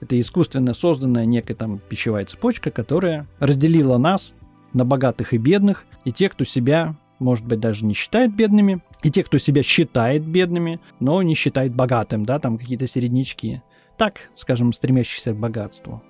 Это 0.00 0.20
искусственно 0.20 0.74
созданная 0.74 1.24
некая 1.24 1.54
там 1.54 1.78
пищевая 1.78 2.26
цепочка, 2.26 2.70
которая 2.70 3.26
разделила 3.38 3.96
нас 3.96 4.34
на 4.72 4.84
богатых 4.84 5.32
и 5.32 5.38
бедных, 5.38 5.86
и 6.04 6.12
тех, 6.12 6.32
кто 6.32 6.44
себя, 6.44 6.96
может 7.18 7.46
быть, 7.46 7.60
даже 7.60 7.86
не 7.86 7.94
считает 7.94 8.34
бедными, 8.34 8.82
и 9.02 9.10
тех, 9.10 9.26
кто 9.26 9.38
себя 9.38 9.62
считает 9.62 10.24
бедными, 10.26 10.80
но 11.00 11.22
не 11.22 11.34
считает 11.34 11.74
богатым, 11.74 12.26
да, 12.26 12.38
там 12.38 12.58
какие-то 12.58 12.86
середнячки. 12.86 13.62
Так, 13.96 14.30
скажем, 14.36 14.72
стремящихся 14.72 15.32
к 15.32 15.36
богатству. 15.36 16.02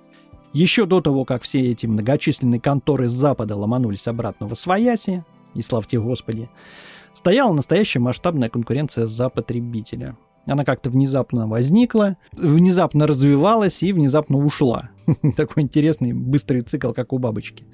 Еще 0.53 0.85
до 0.85 1.01
того, 1.01 1.25
как 1.25 1.43
все 1.43 1.61
эти 1.71 1.85
многочисленные 1.85 2.59
конторы 2.59 3.09
с 3.09 3.11
Запада 3.11 3.55
ломанулись 3.55 4.07
обратно 4.07 4.47
в 4.47 4.53
Освояси, 4.53 5.23
и 5.53 5.61
славьте 5.61 5.99
Господи, 5.99 6.49
стояла 7.13 7.53
настоящая 7.53 7.99
масштабная 7.99 8.49
конкуренция 8.49 9.07
за 9.07 9.29
потребителя. 9.29 10.17
Она 10.45 10.63
как-то 10.63 10.89
внезапно 10.89 11.47
возникла, 11.47 12.15
внезапно 12.31 13.05
развивалась 13.05 13.83
и 13.83 13.91
внезапно 13.91 14.37
ушла. 14.37 14.91
Такой 15.35 15.63
интересный 15.63 16.13
быстрый 16.13 16.61
цикл, 16.61 16.93
как 16.93 17.11
у 17.11 17.17
бабочки. 17.17 17.65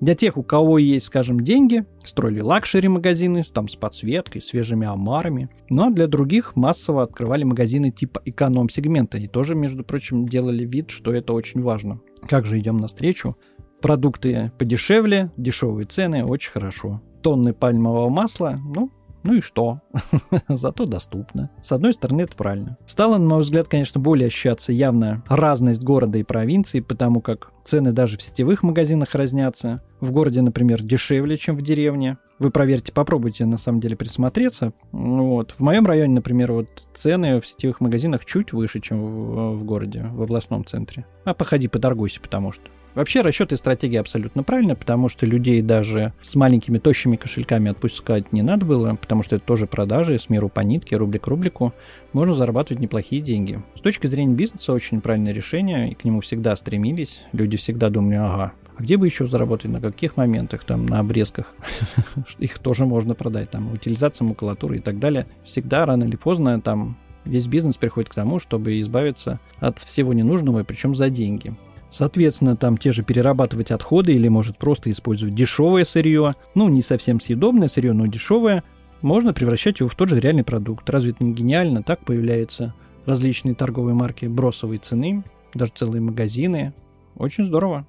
Для 0.00 0.14
тех, 0.14 0.38
у 0.38 0.42
кого 0.42 0.78
есть, 0.78 1.06
скажем, 1.06 1.40
деньги, 1.40 1.84
строили 2.04 2.40
luxury-магазины, 2.40 3.42
там 3.52 3.68
с 3.68 3.76
подсветкой, 3.76 4.40
свежими 4.40 4.86
омарами. 4.86 5.50
Ну 5.68 5.88
а 5.88 5.90
для 5.90 6.06
других 6.06 6.56
массово 6.56 7.02
открывали 7.02 7.44
магазины 7.44 7.90
типа 7.90 8.22
эконом-сегмента 8.24 9.18
и 9.18 9.28
тоже, 9.28 9.54
между 9.54 9.84
прочим, 9.84 10.26
делали 10.26 10.64
вид, 10.64 10.90
что 10.90 11.12
это 11.12 11.34
очень 11.34 11.60
важно. 11.60 12.00
Как 12.26 12.46
же 12.46 12.58
идем 12.58 12.78
навстречу? 12.78 13.36
Продукты 13.82 14.52
подешевле, 14.58 15.30
дешевые 15.36 15.86
цены, 15.86 16.24
очень 16.24 16.50
хорошо. 16.50 17.02
Тонны 17.22 17.52
пальмового 17.52 18.08
масла, 18.08 18.58
ну, 18.74 18.90
ну 19.22 19.34
и 19.34 19.40
что? 19.40 19.80
Зато 20.48 20.86
доступно. 20.86 21.50
С 21.62 21.72
одной 21.72 21.92
стороны, 21.92 22.22
это 22.22 22.36
правильно. 22.36 22.78
Стало, 22.86 23.18
на 23.18 23.34
мой 23.34 23.40
взгляд, 23.40 23.68
конечно, 23.68 24.00
более 24.00 24.28
ощущаться 24.28 24.72
явно 24.72 25.22
разность 25.28 25.82
города 25.82 26.18
и 26.18 26.22
провинции, 26.22 26.80
потому 26.80 27.20
как 27.20 27.52
цены 27.64 27.92
даже 27.92 28.16
в 28.16 28.22
сетевых 28.22 28.62
магазинах 28.62 29.14
разнятся. 29.14 29.82
В 30.00 30.12
городе, 30.12 30.40
например, 30.40 30.82
дешевле, 30.82 31.36
чем 31.36 31.56
в 31.56 31.62
деревне. 31.62 32.16
Вы 32.38 32.50
проверьте, 32.50 32.92
попробуйте 32.92 33.44
на 33.44 33.58
самом 33.58 33.80
деле 33.80 33.96
присмотреться. 33.96 34.72
Вот. 34.92 35.52
В 35.52 35.60
моем 35.60 35.84
районе, 35.84 36.14
например, 36.14 36.52
вот 36.52 36.68
цены 36.94 37.38
в 37.38 37.46
сетевых 37.46 37.80
магазинах 37.80 38.24
чуть 38.24 38.52
выше, 38.54 38.80
чем 38.80 39.04
в, 39.04 39.56
в 39.56 39.64
городе, 39.64 40.06
в 40.10 40.22
областном 40.22 40.64
центре. 40.64 41.04
А 41.24 41.34
походи, 41.34 41.68
поторгуйся, 41.68 42.20
потому 42.20 42.52
что. 42.52 42.62
Вообще 42.94 43.20
расчет 43.20 43.52
и 43.52 43.56
стратегия 43.56 44.00
абсолютно 44.00 44.42
правильно, 44.42 44.74
потому 44.74 45.08
что 45.08 45.26
людей 45.26 45.62
даже 45.62 46.12
с 46.20 46.34
маленькими 46.34 46.78
тощими 46.78 47.16
кошельками 47.16 47.70
отпускать 47.70 48.32
не 48.32 48.42
надо 48.42 48.66
было, 48.66 48.96
потому 48.96 49.22
что 49.22 49.36
это 49.36 49.44
тоже 49.44 49.66
продажи, 49.66 50.18
с 50.18 50.28
миру 50.28 50.48
по 50.48 50.60
нитке, 50.60 50.96
рублик 50.96 51.22
к 51.22 51.26
рублику, 51.28 51.72
можно 52.12 52.34
зарабатывать 52.34 52.80
неплохие 52.80 53.22
деньги. 53.22 53.62
С 53.76 53.80
точки 53.80 54.06
зрения 54.06 54.34
бизнеса 54.34 54.72
очень 54.72 55.00
правильное 55.00 55.32
решение, 55.32 55.92
и 55.92 55.94
к 55.94 56.04
нему 56.04 56.20
всегда 56.20 56.56
стремились. 56.56 57.22
Люди 57.32 57.56
всегда 57.56 57.90
думали, 57.90 58.16
ага, 58.16 58.52
а 58.76 58.82
где 58.82 58.96
бы 58.96 59.06
еще 59.06 59.26
заработать, 59.28 59.70
на 59.70 59.80
каких 59.80 60.16
моментах, 60.16 60.64
там, 60.64 60.86
на 60.86 61.00
обрезках, 61.00 61.54
их 62.38 62.58
тоже 62.58 62.86
можно 62.86 63.14
продать, 63.14 63.50
там, 63.50 63.72
утилизация 63.72 64.26
макулатуры 64.26 64.78
и 64.78 64.80
так 64.80 64.98
далее. 64.98 65.26
Всегда, 65.44 65.84
рано 65.86 66.04
или 66.04 66.16
поздно, 66.16 66.60
там, 66.60 66.96
весь 67.24 67.46
бизнес 67.46 67.76
приходит 67.76 68.08
к 68.08 68.14
тому, 68.14 68.38
чтобы 68.38 68.80
избавиться 68.80 69.38
от 69.58 69.78
всего 69.78 70.12
ненужного, 70.12 70.60
и 70.60 70.64
причем 70.64 70.94
за 70.94 71.10
деньги. 71.10 71.54
Соответственно, 71.90 72.56
там 72.56 72.78
те 72.78 72.92
же 72.92 73.02
перерабатывать 73.02 73.70
отходы 73.70 74.12
или, 74.14 74.28
может, 74.28 74.58
просто 74.58 74.90
использовать 74.90 75.34
дешевое 75.34 75.84
сырье, 75.84 76.36
ну, 76.54 76.68
не 76.68 76.82
совсем 76.82 77.20
съедобное 77.20 77.68
сырье, 77.68 77.92
но 77.92 78.06
дешевое, 78.06 78.62
можно 79.02 79.32
превращать 79.32 79.80
его 79.80 79.88
в 79.88 79.96
тот 79.96 80.08
же 80.08 80.20
реальный 80.20 80.44
продукт. 80.44 80.88
Разве 80.88 81.12
это 81.12 81.24
не 81.24 81.32
гениально? 81.32 81.82
Так 81.82 82.04
появляются 82.04 82.74
различные 83.06 83.54
торговые 83.54 83.94
марки 83.94 84.26
бросовой 84.26 84.78
цены, 84.78 85.24
даже 85.54 85.72
целые 85.74 86.00
магазины. 86.00 86.74
Очень 87.16 87.44
здорово. 87.44 87.86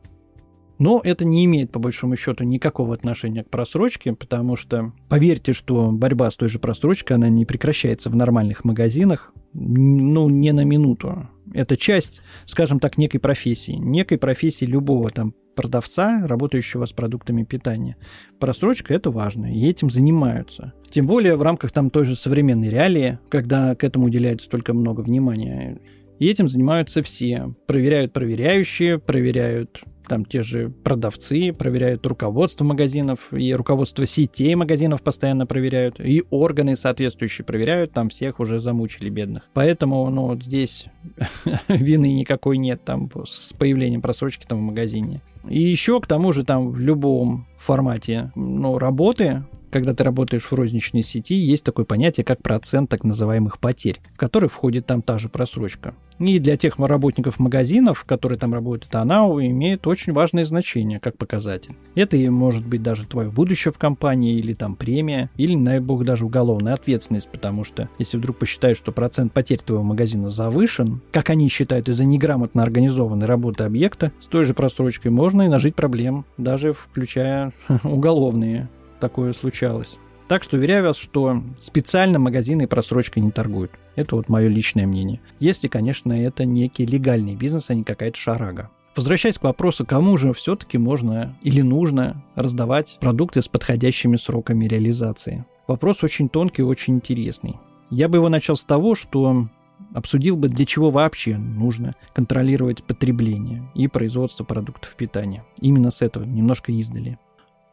Но 0.81 0.99
это 1.03 1.25
не 1.25 1.45
имеет, 1.45 1.71
по 1.71 1.77
большому 1.77 2.15
счету, 2.15 2.43
никакого 2.43 2.95
отношения 2.95 3.43
к 3.43 3.51
просрочке, 3.51 4.13
потому 4.13 4.55
что, 4.55 4.93
поверьте, 5.09 5.53
что 5.53 5.91
борьба 5.91 6.31
с 6.31 6.35
той 6.35 6.49
же 6.49 6.57
просрочкой, 6.57 7.17
она 7.17 7.29
не 7.29 7.45
прекращается 7.45 8.09
в 8.09 8.15
нормальных 8.15 8.65
магазинах, 8.65 9.31
ну, 9.53 10.27
не 10.27 10.51
на 10.53 10.63
минуту. 10.63 11.29
Это 11.53 11.77
часть, 11.77 12.23
скажем 12.47 12.79
так, 12.79 12.97
некой 12.97 13.19
профессии, 13.19 13.73
некой 13.73 14.17
профессии 14.17 14.65
любого 14.65 15.11
там 15.11 15.35
продавца, 15.55 16.25
работающего 16.25 16.87
с 16.87 16.93
продуктами 16.93 17.43
питания. 17.43 17.95
Просрочка– 18.39 18.91
это 18.95 19.11
важно, 19.11 19.53
и 19.53 19.67
этим 19.67 19.91
занимаются. 19.91 20.73
Тем 20.89 21.05
более 21.05 21.35
в 21.35 21.43
рамках 21.43 21.71
там 21.71 21.91
той 21.91 22.05
же 22.05 22.15
современной 22.15 22.69
реалии, 22.69 23.19
когда 23.29 23.75
к 23.75 23.83
этому 23.83 24.07
уделяется 24.07 24.47
столько 24.47 24.73
много 24.73 25.01
внимания. 25.01 25.79
И 26.17 26.25
этим 26.25 26.47
занимаются 26.47 27.03
все. 27.03 27.53
Проверяют 27.67 28.13
проверяющие, 28.13 28.97
проверяют 28.97 29.83
там 30.07 30.25
те 30.25 30.43
же 30.43 30.69
продавцы 30.69 31.53
проверяют 31.53 32.05
руководство 32.05 32.65
магазинов, 32.65 33.33
и 33.33 33.53
руководство 33.53 34.05
сетей 34.05 34.55
магазинов 34.55 35.01
постоянно 35.01 35.45
проверяют, 35.45 35.99
и 35.99 36.23
органы 36.29 36.75
соответствующие 36.75 37.45
проверяют, 37.45 37.91
там 37.91 38.09
всех 38.09 38.39
уже 38.39 38.59
замучили 38.59 39.09
бедных. 39.09 39.49
Поэтому, 39.53 40.09
ну, 40.09 40.27
вот 40.27 40.43
здесь 40.43 40.85
вины 41.67 42.13
никакой 42.13 42.57
нет 42.57 42.83
там 42.83 43.09
с 43.25 43.53
появлением 43.53 44.01
просрочки 44.01 44.45
там 44.47 44.59
в 44.59 44.61
магазине. 44.61 45.21
И 45.49 45.61
еще 45.61 45.99
к 45.99 46.07
тому 46.07 46.31
же 46.31 46.43
там 46.43 46.69
в 46.69 46.79
любом 46.79 47.47
формате 47.57 48.31
ну, 48.35 48.77
работы 48.77 49.43
когда 49.71 49.93
ты 49.93 50.03
работаешь 50.03 50.43
в 50.43 50.53
розничной 50.53 51.03
сети, 51.03 51.35
есть 51.35 51.63
такое 51.63 51.85
понятие, 51.85 52.23
как 52.23 52.41
процент 52.43 52.89
так 52.89 53.03
называемых 53.03 53.59
потерь, 53.59 53.99
в 54.13 54.17
который 54.17 54.49
входит 54.49 54.85
там 54.85 55.01
та 55.01 55.17
же 55.17 55.29
просрочка. 55.29 55.95
И 56.19 56.37
для 56.37 56.55
тех 56.55 56.77
работников 56.77 57.39
магазинов, 57.39 58.03
которые 58.03 58.37
там 58.37 58.53
работают, 58.53 58.93
она 58.93 59.21
имеет 59.21 59.87
очень 59.87 60.13
важное 60.13 60.45
значение 60.45 60.99
как 60.99 61.17
показатель. 61.17 61.73
Это 61.95 62.15
и 62.15 62.29
может 62.29 62.65
быть 62.65 62.83
даже 62.83 63.07
твое 63.07 63.31
будущее 63.31 63.71
в 63.71 63.79
компании, 63.79 64.37
или 64.37 64.53
там 64.53 64.75
премия, 64.75 65.31
или, 65.37 65.55
на 65.55 65.81
бог, 65.81 66.03
даже 66.03 66.25
уголовная 66.25 66.73
ответственность, 66.73 67.31
потому 67.31 67.63
что 67.63 67.89
если 67.97 68.17
вдруг 68.17 68.37
посчитаешь, 68.37 68.77
что 68.77 68.91
процент 68.91 69.33
потерь 69.33 69.59
твоего 69.59 69.83
магазина 69.83 70.29
завышен, 70.29 71.01
как 71.11 71.31
они 71.31 71.49
считают 71.49 71.89
из-за 71.89 72.05
неграмотно 72.05 72.61
организованной 72.61 73.25
работы 73.25 73.63
объекта, 73.63 74.11
с 74.19 74.27
той 74.27 74.45
же 74.45 74.53
просрочкой 74.53 75.11
можно 75.11 75.43
и 75.43 75.47
нажить 75.47 75.73
проблем, 75.73 76.25
даже 76.37 76.73
включая 76.73 77.51
уголовные 77.83 78.69
такое 79.01 79.33
случалось. 79.33 79.97
Так 80.29 80.43
что 80.43 80.55
уверяю 80.55 80.85
вас, 80.85 80.95
что 80.95 81.43
специально 81.59 82.17
магазины 82.17 82.65
просрочкой 82.65 83.21
не 83.21 83.31
торгуют. 83.31 83.71
Это 83.97 84.15
вот 84.15 84.29
мое 84.29 84.47
личное 84.47 84.87
мнение. 84.87 85.19
Если, 85.39 85.67
конечно, 85.67 86.13
это 86.13 86.45
некий 86.45 86.85
легальный 86.85 87.35
бизнес, 87.35 87.69
а 87.69 87.73
не 87.73 87.83
какая-то 87.83 88.17
шарага. 88.17 88.69
Возвращаясь 88.95 89.37
к 89.37 89.43
вопросу, 89.43 89.85
кому 89.85 90.17
же 90.17 90.31
все-таки 90.31 90.77
можно 90.77 91.37
или 91.41 91.61
нужно 91.61 92.23
раздавать 92.35 92.97
продукты 93.01 93.41
с 93.41 93.49
подходящими 93.49 94.15
сроками 94.15 94.65
реализации. 94.65 95.45
Вопрос 95.67 96.03
очень 96.03 96.29
тонкий 96.29 96.61
и 96.61 96.65
очень 96.65 96.95
интересный. 96.95 97.57
Я 97.89 98.07
бы 98.07 98.17
его 98.17 98.29
начал 98.29 98.55
с 98.55 98.63
того, 98.63 98.95
что 98.95 99.47
обсудил 99.93 100.37
бы, 100.37 100.49
для 100.49 100.65
чего 100.65 100.89
вообще 100.89 101.37
нужно 101.37 101.95
контролировать 102.13 102.83
потребление 102.83 103.69
и 103.75 103.87
производство 103.87 104.43
продуктов 104.43 104.95
питания. 104.95 105.45
Именно 105.59 105.91
с 105.91 106.01
этого, 106.01 106.23
немножко 106.23 106.71
издали. 106.71 107.17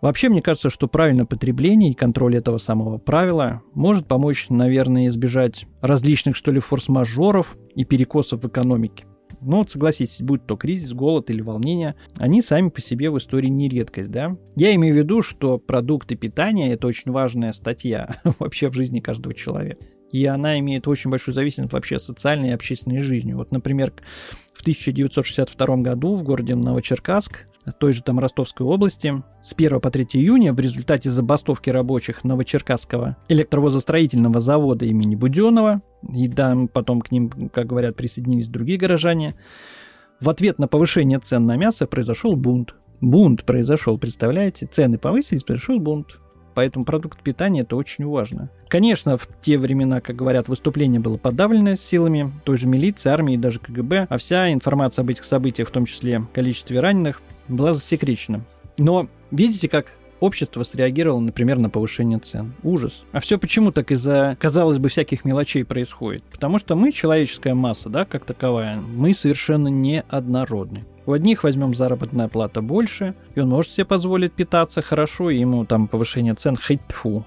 Вообще, 0.00 0.28
мне 0.28 0.42
кажется, 0.42 0.70
что 0.70 0.86
правильное 0.86 1.24
потребление 1.24 1.90
и 1.90 1.94
контроль 1.94 2.36
этого 2.36 2.58
самого 2.58 2.98
правила 2.98 3.62
может 3.74 4.06
помочь, 4.06 4.48
наверное, 4.48 5.08
избежать 5.08 5.66
различных, 5.80 6.36
что 6.36 6.52
ли, 6.52 6.60
форс-мажоров 6.60 7.56
и 7.74 7.84
перекосов 7.84 8.42
в 8.42 8.48
экономике. 8.48 9.06
Но 9.40 9.58
вот 9.58 9.70
согласитесь, 9.70 10.20
будь 10.20 10.46
то 10.46 10.56
кризис, 10.56 10.92
голод 10.92 11.30
или 11.30 11.40
волнение, 11.40 11.94
они 12.16 12.42
сами 12.42 12.70
по 12.70 12.80
себе 12.80 13.10
в 13.10 13.18
истории 13.18 13.48
не 13.48 13.68
редкость, 13.68 14.10
да? 14.10 14.36
Я 14.56 14.74
имею 14.74 14.94
в 14.94 14.98
виду, 14.98 15.22
что 15.22 15.58
продукты 15.58 16.16
питания– 16.16 16.72
это 16.72 16.86
очень 16.86 17.12
важная 17.12 17.52
статья 17.52 18.16
вообще 18.38 18.68
в 18.68 18.74
жизни 18.74 19.00
каждого 19.00 19.34
человека. 19.34 19.84
И 20.10 20.24
она 20.24 20.58
имеет 20.58 20.88
очень 20.88 21.10
большую 21.10 21.34
зависимость 21.34 21.72
вообще 21.72 21.98
социальной 21.98 22.48
и 22.48 22.52
общественной 22.52 23.00
жизнью. 23.00 23.36
Вот, 23.36 23.52
например, 23.52 23.92
в 24.54 24.62
1962 24.62 25.76
году 25.76 26.16
в 26.16 26.22
городе 26.22 26.54
Новочеркасск 26.54 27.46
той 27.72 27.92
же 27.92 28.02
там 28.02 28.18
Ростовской 28.18 28.66
области 28.66 29.22
с 29.40 29.54
1 29.54 29.80
по 29.80 29.90
3 29.90 30.04
июня 30.14 30.52
в 30.52 30.60
результате 30.60 31.10
забастовки 31.10 31.70
рабочих 31.70 32.24
Новочеркасского 32.24 33.16
электровозостроительного 33.28 34.40
завода 34.40 34.84
имени 34.86 35.14
Буденова, 35.14 35.82
и 36.14 36.28
да, 36.28 36.56
потом 36.72 37.00
к 37.00 37.10
ним, 37.10 37.50
как 37.52 37.66
говорят, 37.66 37.96
присоединились 37.96 38.48
другие 38.48 38.78
горожане, 38.78 39.34
в 40.20 40.28
ответ 40.30 40.58
на 40.58 40.66
повышение 40.66 41.18
цен 41.18 41.46
на 41.46 41.56
мясо 41.56 41.86
произошел 41.86 42.34
бунт. 42.34 42.74
Бунт 43.00 43.44
произошел, 43.44 43.98
представляете? 43.98 44.66
Цены 44.66 44.98
повысились, 44.98 45.44
произошел 45.44 45.78
бунт. 45.78 46.18
Поэтому 46.58 46.84
продукт 46.84 47.22
питания 47.22 47.60
это 47.60 47.76
очень 47.76 48.04
важно. 48.04 48.50
Конечно, 48.66 49.16
в 49.16 49.28
те 49.40 49.56
времена, 49.56 50.00
как 50.00 50.16
говорят, 50.16 50.48
выступление 50.48 50.98
было 50.98 51.16
подавлено 51.16 51.76
силами 51.76 52.32
той 52.42 52.56
же 52.56 52.66
милиции, 52.66 53.10
армии 53.10 53.34
и 53.34 53.36
даже 53.36 53.60
КГБ, 53.60 54.08
а 54.10 54.18
вся 54.18 54.52
информация 54.52 55.04
об 55.04 55.10
этих 55.10 55.22
событиях, 55.22 55.68
в 55.68 55.70
том 55.70 55.86
числе 55.86 56.26
количестве 56.34 56.80
раненых, 56.80 57.22
была 57.46 57.74
засекречена. 57.74 58.44
Но 58.76 59.06
видите, 59.30 59.68
как 59.68 59.86
общество 60.18 60.64
среагировало, 60.64 61.20
например, 61.20 61.58
на 61.58 61.70
повышение 61.70 62.18
цен. 62.18 62.54
Ужас. 62.64 63.04
А 63.12 63.20
все 63.20 63.38
почему 63.38 63.70
так 63.70 63.92
из-за, 63.92 64.36
казалось 64.40 64.78
бы, 64.78 64.88
всяких 64.88 65.24
мелочей 65.24 65.64
происходит? 65.64 66.24
Потому 66.24 66.58
что 66.58 66.74
мы, 66.74 66.90
человеческая 66.90 67.54
масса, 67.54 67.88
да, 67.88 68.04
как 68.04 68.24
таковая, 68.24 68.80
мы 68.80 69.14
совершенно 69.14 69.68
неоднородны. 69.68 70.86
У 71.08 71.12
одних 71.12 71.42
возьмем 71.42 71.74
заработная 71.74 72.28
плата 72.28 72.60
больше, 72.60 73.14
и 73.34 73.40
он 73.40 73.48
может 73.48 73.72
себе 73.72 73.86
позволить 73.86 74.34
питаться 74.34 74.82
хорошо, 74.82 75.30
и 75.30 75.38
ему 75.38 75.64
там 75.64 75.88
повышение 75.88 76.34
цен 76.34 76.54
хоть 76.54 76.80
фу. 76.90 77.24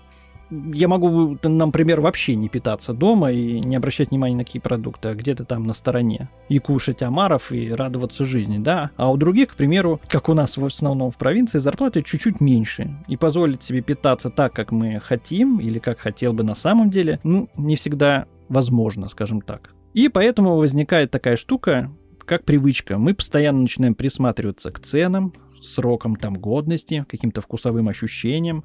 я 0.51 0.87
могу, 0.87 1.35
например, 1.41 1.99
вообще 1.99 2.35
не 2.35 2.47
питаться 2.47 2.93
дома 2.93 3.31
и 3.31 3.59
не 3.59 3.75
обращать 3.75 4.11
внимания 4.11 4.35
на 4.35 4.43
какие 4.43 4.61
продукты, 4.61 5.07
а 5.07 5.15
где-то 5.15 5.45
там 5.45 5.63
на 5.63 5.73
стороне. 5.73 6.29
И 6.47 6.59
кушать 6.59 7.01
омаров, 7.01 7.51
и 7.51 7.71
радоваться 7.71 8.23
жизни, 8.23 8.59
да. 8.59 8.91
А 8.97 9.11
у 9.11 9.17
других, 9.17 9.47
к 9.47 9.55
примеру, 9.55 9.99
как 10.07 10.29
у 10.29 10.35
нас 10.35 10.57
в 10.57 10.63
основном 10.65 11.09
в 11.09 11.17
провинции, 11.17 11.57
зарплаты 11.57 12.03
чуть-чуть 12.03 12.39
меньше. 12.39 12.95
И 13.07 13.17
позволить 13.17 13.63
себе 13.63 13.81
питаться 13.81 14.29
так, 14.29 14.53
как 14.53 14.71
мы 14.71 14.99
хотим, 14.99 15.59
или 15.59 15.79
как 15.79 15.97
хотел 15.97 16.33
бы 16.33 16.43
на 16.43 16.53
самом 16.53 16.91
деле, 16.91 17.19
ну, 17.23 17.49
не 17.57 17.75
всегда 17.75 18.27
возможно, 18.47 19.07
скажем 19.07 19.41
так. 19.41 19.73
И 19.95 20.07
поэтому 20.07 20.55
возникает 20.55 21.11
такая 21.11 21.35
штука, 21.35 21.91
как 22.31 22.45
привычка. 22.45 22.97
Мы 22.97 23.13
постоянно 23.13 23.59
начинаем 23.59 23.93
присматриваться 23.93 24.71
к 24.71 24.79
ценам, 24.79 25.33
срокам 25.61 26.15
там 26.15 26.35
годности, 26.35 27.05
каким-то 27.09 27.41
вкусовым 27.41 27.89
ощущениям, 27.89 28.63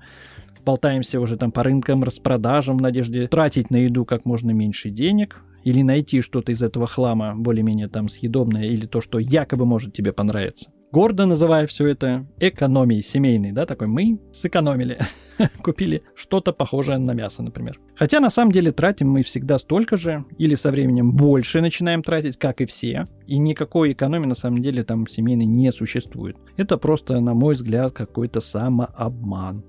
болтаемся 0.64 1.20
уже 1.20 1.36
там 1.36 1.50
по 1.50 1.64
рынкам, 1.64 2.04
распродажам 2.04 2.76
в 2.76 2.82
надежде 2.82 3.26
тратить 3.26 3.70
на 3.70 3.78
еду 3.78 4.04
как 4.04 4.24
можно 4.24 4.52
меньше 4.52 4.90
денег, 4.90 5.42
или 5.64 5.82
найти 5.82 6.20
что-то 6.20 6.52
из 6.52 6.62
этого 6.62 6.86
хлама 6.86 7.34
более-менее 7.34 7.88
там 7.88 8.08
съедобное, 8.08 8.66
или 8.66 8.86
то, 8.86 9.00
что 9.00 9.18
якобы 9.18 9.66
может 9.66 9.92
тебе 9.92 10.12
понравиться. 10.12 10.70
Гордо 10.92 11.26
называя 11.26 11.66
все 11.66 11.88
это 11.88 12.26
экономией 12.38 13.02
семейной, 13.02 13.52
да, 13.52 13.66
такой 13.66 13.88
мы 13.88 14.20
сэкономили, 14.32 14.98
купили 15.62 16.02
что-то 16.14 16.52
похожее 16.52 16.98
на 16.98 17.12
мясо, 17.12 17.42
например. 17.42 17.80
Хотя 17.96 18.20
на 18.20 18.30
самом 18.30 18.52
деле 18.52 18.70
тратим 18.70 19.10
мы 19.10 19.22
всегда 19.22 19.58
столько 19.58 19.96
же, 19.96 20.24
или 20.38 20.54
со 20.54 20.70
временем 20.70 21.12
больше 21.12 21.60
начинаем 21.60 22.02
тратить, 22.02 22.38
как 22.38 22.60
и 22.60 22.66
все, 22.66 23.08
и 23.26 23.36
никакой 23.38 23.92
экономии 23.92 24.26
на 24.26 24.34
самом 24.34 24.62
деле 24.62 24.84
там 24.84 25.06
семейной 25.06 25.44
не 25.44 25.72
существует. 25.72 26.36
Это 26.56 26.76
просто, 26.78 27.20
на 27.20 27.34
мой 27.34 27.54
взгляд, 27.54 27.92
какой-то 27.92 28.40
самообман. 28.40 29.64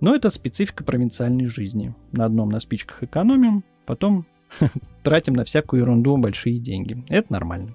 Но 0.00 0.14
это 0.14 0.30
специфика 0.30 0.82
провинциальной 0.82 1.46
жизни. 1.46 1.94
На 2.12 2.24
одном 2.24 2.48
на 2.48 2.60
спичках 2.60 3.02
экономим, 3.02 3.64
потом 3.86 4.26
тратим 5.02 5.34
на 5.34 5.44
всякую 5.44 5.82
ерунду 5.82 6.16
большие 6.16 6.58
деньги. 6.58 7.04
Это 7.08 7.32
нормально. 7.32 7.74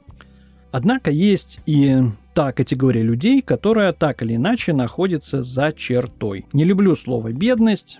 Однако 0.72 1.12
есть 1.12 1.60
и 1.66 2.04
та 2.34 2.52
категория 2.52 3.02
людей, 3.02 3.42
которая 3.42 3.94
так 3.94 4.22
или 4.22 4.36
иначе 4.36 4.74
находится 4.74 5.42
за 5.42 5.72
чертой. 5.72 6.46
Не 6.54 6.64
люблю 6.64 6.96
слово 6.96 7.32
«бедность», 7.32 8.00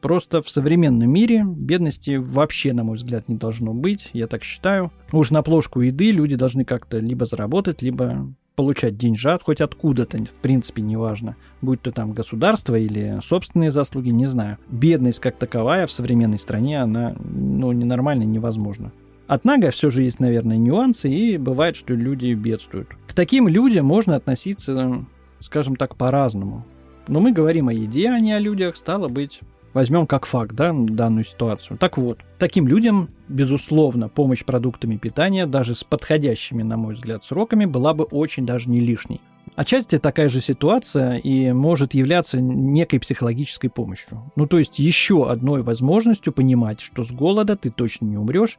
Просто 0.00 0.40
в 0.40 0.48
современном 0.48 1.12
мире 1.12 1.44
бедности 1.44 2.16
вообще, 2.16 2.72
на 2.72 2.84
мой 2.84 2.96
взгляд, 2.96 3.28
не 3.28 3.36
должно 3.36 3.74
быть, 3.74 4.08
я 4.14 4.26
так 4.26 4.42
считаю. 4.42 4.90
Уж 5.12 5.30
на 5.30 5.42
плошку 5.42 5.82
еды 5.82 6.10
люди 6.10 6.36
должны 6.36 6.64
как-то 6.64 6.98
либо 6.98 7.26
заработать, 7.26 7.82
либо 7.82 8.34
получать 8.56 8.96
деньжат 8.96 9.42
хоть 9.42 9.60
откуда-то, 9.60 10.18
в 10.18 10.40
принципе, 10.40 10.82
неважно. 10.82 11.36
Будь 11.60 11.82
то 11.82 11.92
там 11.92 12.12
государство 12.12 12.74
или 12.74 13.20
собственные 13.22 13.70
заслуги, 13.70 14.08
не 14.08 14.26
знаю. 14.26 14.58
Бедность 14.68 15.20
как 15.20 15.36
таковая 15.36 15.86
в 15.86 15.92
современной 15.92 16.38
стране, 16.38 16.82
она, 16.82 17.14
ну, 17.18 17.72
ненормальная, 17.72 18.26
невозможна. 18.26 18.92
Однако 19.32 19.70
все 19.70 19.90
же 19.90 20.02
есть, 20.02 20.18
наверное, 20.18 20.56
нюансы, 20.56 21.08
и 21.08 21.36
бывает, 21.36 21.76
что 21.76 21.94
люди 21.94 22.32
бедствуют. 22.34 22.88
К 23.06 23.14
таким 23.14 23.46
людям 23.46 23.86
можно 23.86 24.16
относиться, 24.16 25.04
скажем 25.38 25.76
так, 25.76 25.94
по-разному. 25.94 26.66
Но 27.06 27.20
мы 27.20 27.30
говорим 27.30 27.68
о 27.68 27.72
еде, 27.72 28.10
а 28.10 28.18
не 28.18 28.32
о 28.32 28.40
людях, 28.40 28.76
стало 28.76 29.06
быть, 29.06 29.38
Возьмем 29.72 30.08
как 30.08 30.26
факт 30.26 30.56
да, 30.56 30.72
данную 30.72 31.24
ситуацию. 31.24 31.78
Так 31.78 31.96
вот, 31.96 32.18
таким 32.40 32.66
людям, 32.66 33.10
безусловно, 33.28 34.08
помощь 34.08 34.44
продуктами 34.44 34.96
питания, 34.96 35.46
даже 35.46 35.76
с 35.76 35.84
подходящими, 35.84 36.64
на 36.64 36.76
мой 36.76 36.94
взгляд, 36.94 37.22
сроками, 37.22 37.66
была 37.66 37.94
бы 37.94 38.02
очень 38.02 38.44
даже 38.44 38.68
не 38.68 38.80
лишней. 38.80 39.20
Отчасти 39.54 39.98
такая 39.98 40.28
же 40.28 40.40
ситуация 40.40 41.18
и 41.18 41.52
может 41.52 41.94
являться 41.94 42.40
некой 42.40 42.98
психологической 42.98 43.70
помощью. 43.70 44.32
Ну, 44.34 44.46
то 44.46 44.58
есть 44.58 44.80
еще 44.80 45.30
одной 45.30 45.62
возможностью 45.62 46.32
понимать, 46.32 46.80
что 46.80 47.04
с 47.04 47.12
голода 47.12 47.54
ты 47.54 47.70
точно 47.70 48.06
не 48.06 48.16
умрешь, 48.16 48.56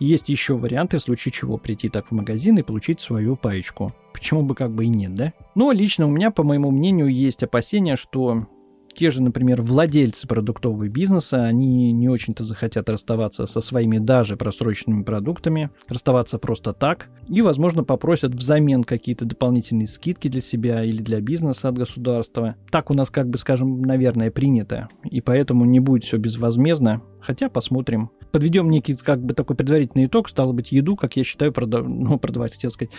есть 0.00 0.28
еще 0.28 0.56
варианты, 0.56 0.98
в 0.98 1.02
случае 1.02 1.32
чего 1.32 1.58
прийти 1.58 1.88
так 1.88 2.08
в 2.08 2.12
магазин 2.12 2.58
и 2.58 2.62
получить 2.62 3.00
свою 3.00 3.36
паечку. 3.36 3.94
Почему 4.12 4.42
бы 4.42 4.54
как 4.54 4.72
бы 4.72 4.86
и 4.86 4.88
нет, 4.88 5.14
да? 5.14 5.32
Но 5.54 5.70
лично 5.72 6.06
у 6.06 6.10
меня, 6.10 6.30
по 6.30 6.42
моему 6.42 6.70
мнению, 6.70 7.08
есть 7.08 7.42
опасения, 7.42 7.96
что 7.96 8.46
те 8.94 9.10
же, 9.10 9.22
например, 9.22 9.62
владельцы 9.62 10.26
продуктового 10.26 10.88
бизнеса, 10.88 11.44
они 11.44 11.92
не 11.92 12.08
очень-то 12.08 12.44
захотят 12.44 12.88
расставаться 12.88 13.46
со 13.46 13.60
своими 13.60 13.98
даже 13.98 14.36
просроченными 14.36 15.02
продуктами, 15.02 15.70
расставаться 15.88 16.38
просто 16.38 16.72
так, 16.72 17.08
и, 17.28 17.40
возможно, 17.42 17.84
попросят 17.84 18.34
взамен 18.34 18.84
какие-то 18.84 19.24
дополнительные 19.24 19.86
скидки 19.86 20.28
для 20.28 20.40
себя 20.40 20.84
или 20.84 21.02
для 21.02 21.20
бизнеса 21.20 21.68
от 21.68 21.78
государства. 21.78 22.56
Так 22.70 22.90
у 22.90 22.94
нас, 22.94 23.10
как 23.10 23.28
бы, 23.28 23.38
скажем, 23.38 23.82
наверное, 23.82 24.30
принято, 24.30 24.88
и 25.04 25.20
поэтому 25.20 25.64
не 25.64 25.80
будет 25.80 26.04
все 26.04 26.18
безвозмездно, 26.18 27.02
хотя 27.20 27.48
посмотрим. 27.48 28.10
Подведем 28.32 28.70
некий, 28.70 28.94
как 28.94 29.22
бы, 29.22 29.34
такой 29.34 29.56
предварительный 29.56 30.06
итог, 30.06 30.28
стало 30.28 30.52
быть, 30.52 30.72
еду, 30.72 30.96
как 30.96 31.16
я 31.16 31.24
считаю, 31.24 31.52
продав... 31.52 31.86
ну, 31.86 32.18
продавать, 32.18 32.52
хотел 32.52 32.70
сказать, 32.70 32.92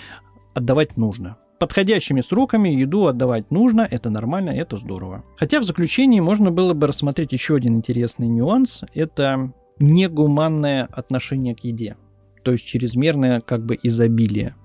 отдавать 0.54 0.98
нужно 0.98 1.38
подходящими 1.62 2.22
сроками 2.22 2.70
еду 2.70 3.06
отдавать 3.06 3.52
нужно, 3.52 3.88
это 3.90 4.10
нормально, 4.10 4.50
это 4.50 4.78
здорово. 4.78 5.24
Хотя 5.38 5.60
в 5.60 5.64
заключении 5.64 6.20
можно 6.20 6.50
было 6.50 6.74
бы 6.74 6.88
рассмотреть 6.88 7.34
еще 7.34 7.56
один 7.56 7.76
интересный 7.76 8.28
нюанс, 8.28 8.82
это 8.96 9.54
негуманное 9.78 10.88
отношение 10.92 11.56
к 11.56 11.60
еде, 11.60 11.98
то 12.44 12.52
есть 12.52 12.66
чрезмерное 12.66 13.42
как 13.42 13.64
бы 13.64 13.78
изобилие. 13.84 14.56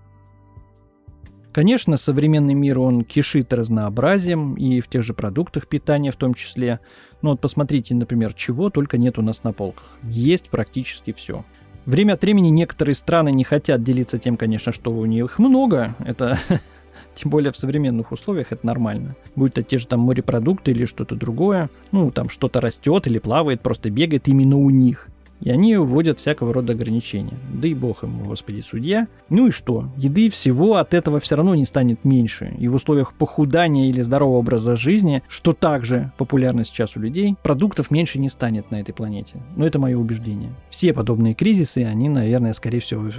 Конечно, 1.56 1.96
современный 1.96 2.52
мир, 2.52 2.78
он 2.78 3.02
кишит 3.02 3.50
разнообразием, 3.54 4.56
и 4.56 4.82
в 4.82 4.88
тех 4.88 5.02
же 5.02 5.14
продуктах 5.14 5.66
питания 5.68 6.12
в 6.12 6.16
том 6.16 6.34
числе. 6.34 6.80
Ну 7.22 7.30
вот 7.30 7.40
посмотрите, 7.40 7.94
например, 7.94 8.34
чего 8.34 8.68
только 8.68 8.98
нет 8.98 9.18
у 9.18 9.22
нас 9.22 9.42
на 9.42 9.54
полках. 9.54 9.86
Есть 10.02 10.50
практически 10.50 11.14
все. 11.14 11.46
Время 11.86 12.12
от 12.12 12.20
времени 12.20 12.48
некоторые 12.48 12.94
страны 12.94 13.32
не 13.32 13.42
хотят 13.42 13.82
делиться 13.82 14.18
тем, 14.18 14.36
конечно, 14.36 14.70
что 14.70 14.90
у 14.90 15.06
них 15.06 15.38
много. 15.38 15.96
Это 15.98 16.38
Тем 17.14 17.30
более 17.30 17.52
в 17.52 17.56
современных 17.56 18.12
условиях 18.12 18.52
это 18.52 18.66
нормально. 18.66 19.16
Будь 19.34 19.54
то 19.54 19.62
те 19.62 19.78
же 19.78 19.86
там 19.86 20.00
морепродукты 20.00 20.72
или 20.72 20.84
что-то 20.84 21.14
другое. 21.14 21.70
Ну, 21.90 22.10
там 22.10 22.28
что-то 22.28 22.60
растет 22.60 23.06
или 23.06 23.18
плавает, 23.18 23.62
просто 23.62 23.88
бегает 23.88 24.28
именно 24.28 24.58
у 24.58 24.68
них. 24.68 25.08
И 25.40 25.50
они 25.50 25.76
вводят 25.76 26.18
всякого 26.18 26.52
рода 26.52 26.72
ограничения. 26.72 27.38
Да 27.52 27.68
и 27.68 27.74
бог 27.74 28.02
ему, 28.02 28.24
господи, 28.24 28.60
судья. 28.60 29.06
Ну 29.28 29.48
и 29.48 29.50
что? 29.50 29.90
Еды 29.96 30.30
всего 30.30 30.76
от 30.76 30.94
этого 30.94 31.20
все 31.20 31.36
равно 31.36 31.54
не 31.54 31.64
станет 31.64 32.04
меньше. 32.04 32.54
И 32.58 32.68
в 32.68 32.74
условиях 32.74 33.12
похудания 33.12 33.88
или 33.88 34.00
здорового 34.00 34.38
образа 34.38 34.76
жизни, 34.76 35.22
что 35.28 35.52
также 35.52 36.12
популярно 36.16 36.64
сейчас 36.64 36.96
у 36.96 37.00
людей, 37.00 37.36
продуктов 37.42 37.90
меньше 37.90 38.18
не 38.18 38.28
станет 38.28 38.70
на 38.70 38.80
этой 38.80 38.92
планете. 38.92 39.42
Но 39.56 39.66
это 39.66 39.78
мое 39.78 39.96
убеждение. 39.96 40.52
Все 40.70 40.92
подобные 40.92 41.34
кризисы, 41.34 41.84
они, 41.84 42.08
наверное, 42.08 42.52
скорее 42.52 42.80
всего, 42.80 43.10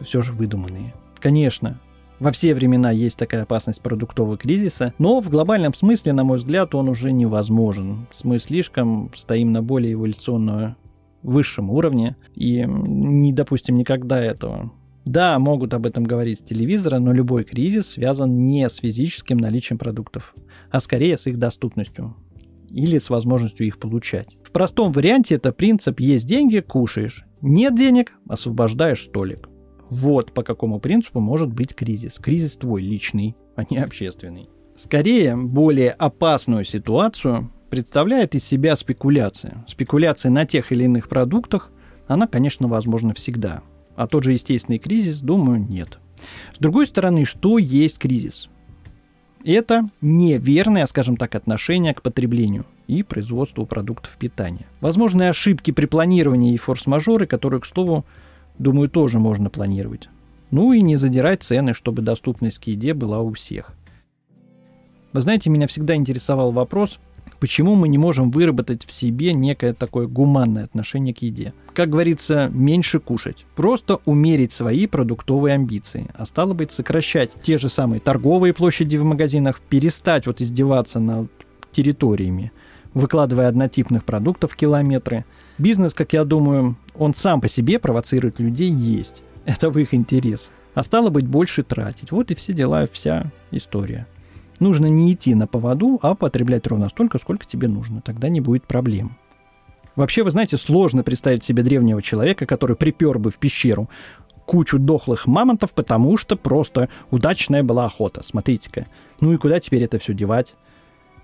все 0.00 0.22
же 0.22 0.32
выдуманные. 0.32 0.94
Конечно, 1.18 1.80
во 2.18 2.32
все 2.32 2.54
времена 2.54 2.90
есть 2.90 3.18
такая 3.18 3.42
опасность 3.42 3.82
продуктового 3.82 4.38
кризиса, 4.38 4.94
но 4.98 5.20
в 5.20 5.28
глобальном 5.28 5.74
смысле, 5.74 6.12
на 6.12 6.24
мой 6.24 6.38
взгляд, 6.38 6.74
он 6.74 6.88
уже 6.88 7.12
невозможен. 7.12 8.06
Мы 8.24 8.38
слишком 8.38 9.10
стоим 9.14 9.52
на 9.52 9.62
более 9.62 9.94
эволюционно 9.94 10.76
высшем 11.26 11.70
уровне 11.70 12.16
и 12.34 12.64
не 12.66 13.32
допустим 13.32 13.76
никогда 13.76 14.20
этого. 14.20 14.72
Да, 15.04 15.38
могут 15.38 15.72
об 15.72 15.86
этом 15.86 16.02
говорить 16.04 16.40
с 16.40 16.42
телевизора, 16.42 16.98
но 16.98 17.12
любой 17.12 17.44
кризис 17.44 17.86
связан 17.86 18.42
не 18.42 18.68
с 18.68 18.76
физическим 18.76 19.36
наличием 19.36 19.78
продуктов, 19.78 20.34
а 20.70 20.80
скорее 20.80 21.16
с 21.16 21.26
их 21.28 21.38
доступностью 21.38 22.16
или 22.70 22.98
с 22.98 23.10
возможностью 23.10 23.66
их 23.66 23.78
получать. 23.78 24.36
В 24.42 24.50
простом 24.50 24.90
варианте 24.90 25.36
это 25.36 25.52
принцип 25.52 26.00
«есть 26.00 26.26
деньги– 26.26 26.58
кушаешь», 26.66 27.24
«нет 27.40 27.76
денег– 27.76 28.12
освобождаешь 28.28 29.04
столик». 29.04 29.48
Вот 29.90 30.32
по 30.32 30.42
какому 30.42 30.80
принципу 30.80 31.20
может 31.20 31.52
быть 31.52 31.74
кризис. 31.74 32.14
Кризис 32.14 32.56
твой 32.56 32.82
личный, 32.82 33.36
а 33.54 33.62
не 33.70 33.78
общественный. 33.78 34.48
Скорее, 34.76 35.36
более 35.36 35.92
опасную 35.92 36.64
ситуацию 36.64 37.52
представляет 37.76 38.34
из 38.34 38.42
себя 38.42 38.74
спекуляция. 38.74 39.62
Спекуляция 39.68 40.30
на 40.30 40.46
тех 40.46 40.72
или 40.72 40.84
иных 40.84 41.10
продуктах, 41.10 41.70
она, 42.08 42.26
конечно, 42.26 42.68
возможна 42.68 43.12
всегда. 43.12 43.60
А 43.96 44.06
тот 44.06 44.24
же 44.24 44.32
естественный 44.32 44.78
кризис, 44.78 45.20
думаю, 45.20 45.60
нет. 45.60 45.98
С 46.54 46.58
другой 46.58 46.86
стороны, 46.86 47.26
что 47.26 47.58
есть 47.58 47.98
кризис? 47.98 48.48
Это 49.44 49.86
неверное, 50.00 50.86
скажем 50.86 51.18
так, 51.18 51.34
отношение 51.34 51.92
к 51.92 52.00
потреблению 52.00 52.64
и 52.86 53.02
производству 53.02 53.66
продуктов 53.66 54.16
питания. 54.18 54.64
Возможные 54.80 55.28
ошибки 55.28 55.70
при 55.70 55.84
планировании 55.84 56.54
и 56.54 56.56
форс-мажоры, 56.56 57.26
которые, 57.26 57.60
к 57.60 57.66
слову, 57.66 58.06
Думаю, 58.58 58.88
тоже 58.88 59.18
можно 59.18 59.50
планировать. 59.50 60.08
Ну 60.50 60.72
и 60.72 60.80
не 60.80 60.96
задирать 60.96 61.42
цены, 61.42 61.74
чтобы 61.74 62.00
доступность 62.00 62.58
к 62.58 62.68
еде 62.68 62.94
была 62.94 63.20
у 63.20 63.34
всех. 63.34 63.74
Вы 65.12 65.20
знаете, 65.20 65.50
меня 65.50 65.66
всегда 65.66 65.94
интересовал 65.94 66.52
вопрос, 66.52 66.98
почему 67.38 67.74
мы 67.74 67.88
не 67.88 67.98
можем 67.98 68.30
выработать 68.30 68.84
в 68.86 68.92
себе 68.92 69.32
некое 69.32 69.72
такое 69.72 70.06
гуманное 70.06 70.64
отношение 70.64 71.14
к 71.14 71.18
еде. 71.18 71.52
Как 71.74 71.90
говорится, 71.90 72.50
меньше 72.52 73.00
кушать. 73.00 73.46
Просто 73.54 74.00
умерить 74.04 74.52
свои 74.52 74.86
продуктовые 74.86 75.54
амбиции. 75.54 76.08
А 76.14 76.24
стало 76.24 76.54
быть, 76.54 76.72
сокращать 76.72 77.30
те 77.42 77.58
же 77.58 77.68
самые 77.68 78.00
торговые 78.00 78.52
площади 78.54 78.96
в 78.96 79.04
магазинах, 79.04 79.60
перестать 79.60 80.26
вот 80.26 80.40
издеваться 80.40 81.00
над 81.00 81.30
территориями, 81.72 82.52
выкладывая 82.94 83.48
однотипных 83.48 84.04
продуктов 84.04 84.56
километры. 84.56 85.24
Бизнес, 85.58 85.94
как 85.94 86.12
я 86.12 86.24
думаю, 86.24 86.76
он 86.94 87.14
сам 87.14 87.40
по 87.40 87.48
себе 87.48 87.78
провоцирует 87.78 88.40
людей 88.40 88.70
есть. 88.70 89.22
Это 89.44 89.70
в 89.70 89.78
их 89.78 89.94
интерес. 89.94 90.50
А 90.74 90.82
стало 90.82 91.08
быть, 91.08 91.26
больше 91.26 91.62
тратить. 91.62 92.10
Вот 92.10 92.30
и 92.30 92.34
все 92.34 92.52
дела, 92.52 92.86
вся 92.90 93.32
история. 93.50 94.06
Нужно 94.60 94.86
не 94.86 95.12
идти 95.12 95.34
на 95.34 95.46
поводу, 95.46 95.98
а 96.02 96.14
потреблять 96.14 96.66
ровно 96.66 96.88
столько, 96.88 97.18
сколько 97.18 97.46
тебе 97.46 97.68
нужно. 97.68 98.00
Тогда 98.00 98.28
не 98.28 98.40
будет 98.40 98.64
проблем. 98.64 99.16
Вообще, 99.96 100.22
вы 100.22 100.30
знаете, 100.30 100.56
сложно 100.56 101.02
представить 101.02 101.42
себе 101.42 101.62
древнего 101.62 102.02
человека, 102.02 102.44
который 102.46 102.76
припер 102.76 103.18
бы 103.18 103.30
в 103.30 103.38
пещеру 103.38 103.88
кучу 104.44 104.78
дохлых 104.78 105.26
мамонтов, 105.26 105.72
потому 105.72 106.16
что 106.16 106.36
просто 106.36 106.88
удачная 107.10 107.62
была 107.62 107.86
охота. 107.86 108.22
Смотрите-ка. 108.22 108.86
Ну 109.20 109.32
и 109.32 109.36
куда 109.36 109.58
теперь 109.60 109.82
это 109.82 109.98
все 109.98 110.14
девать? 110.14 110.54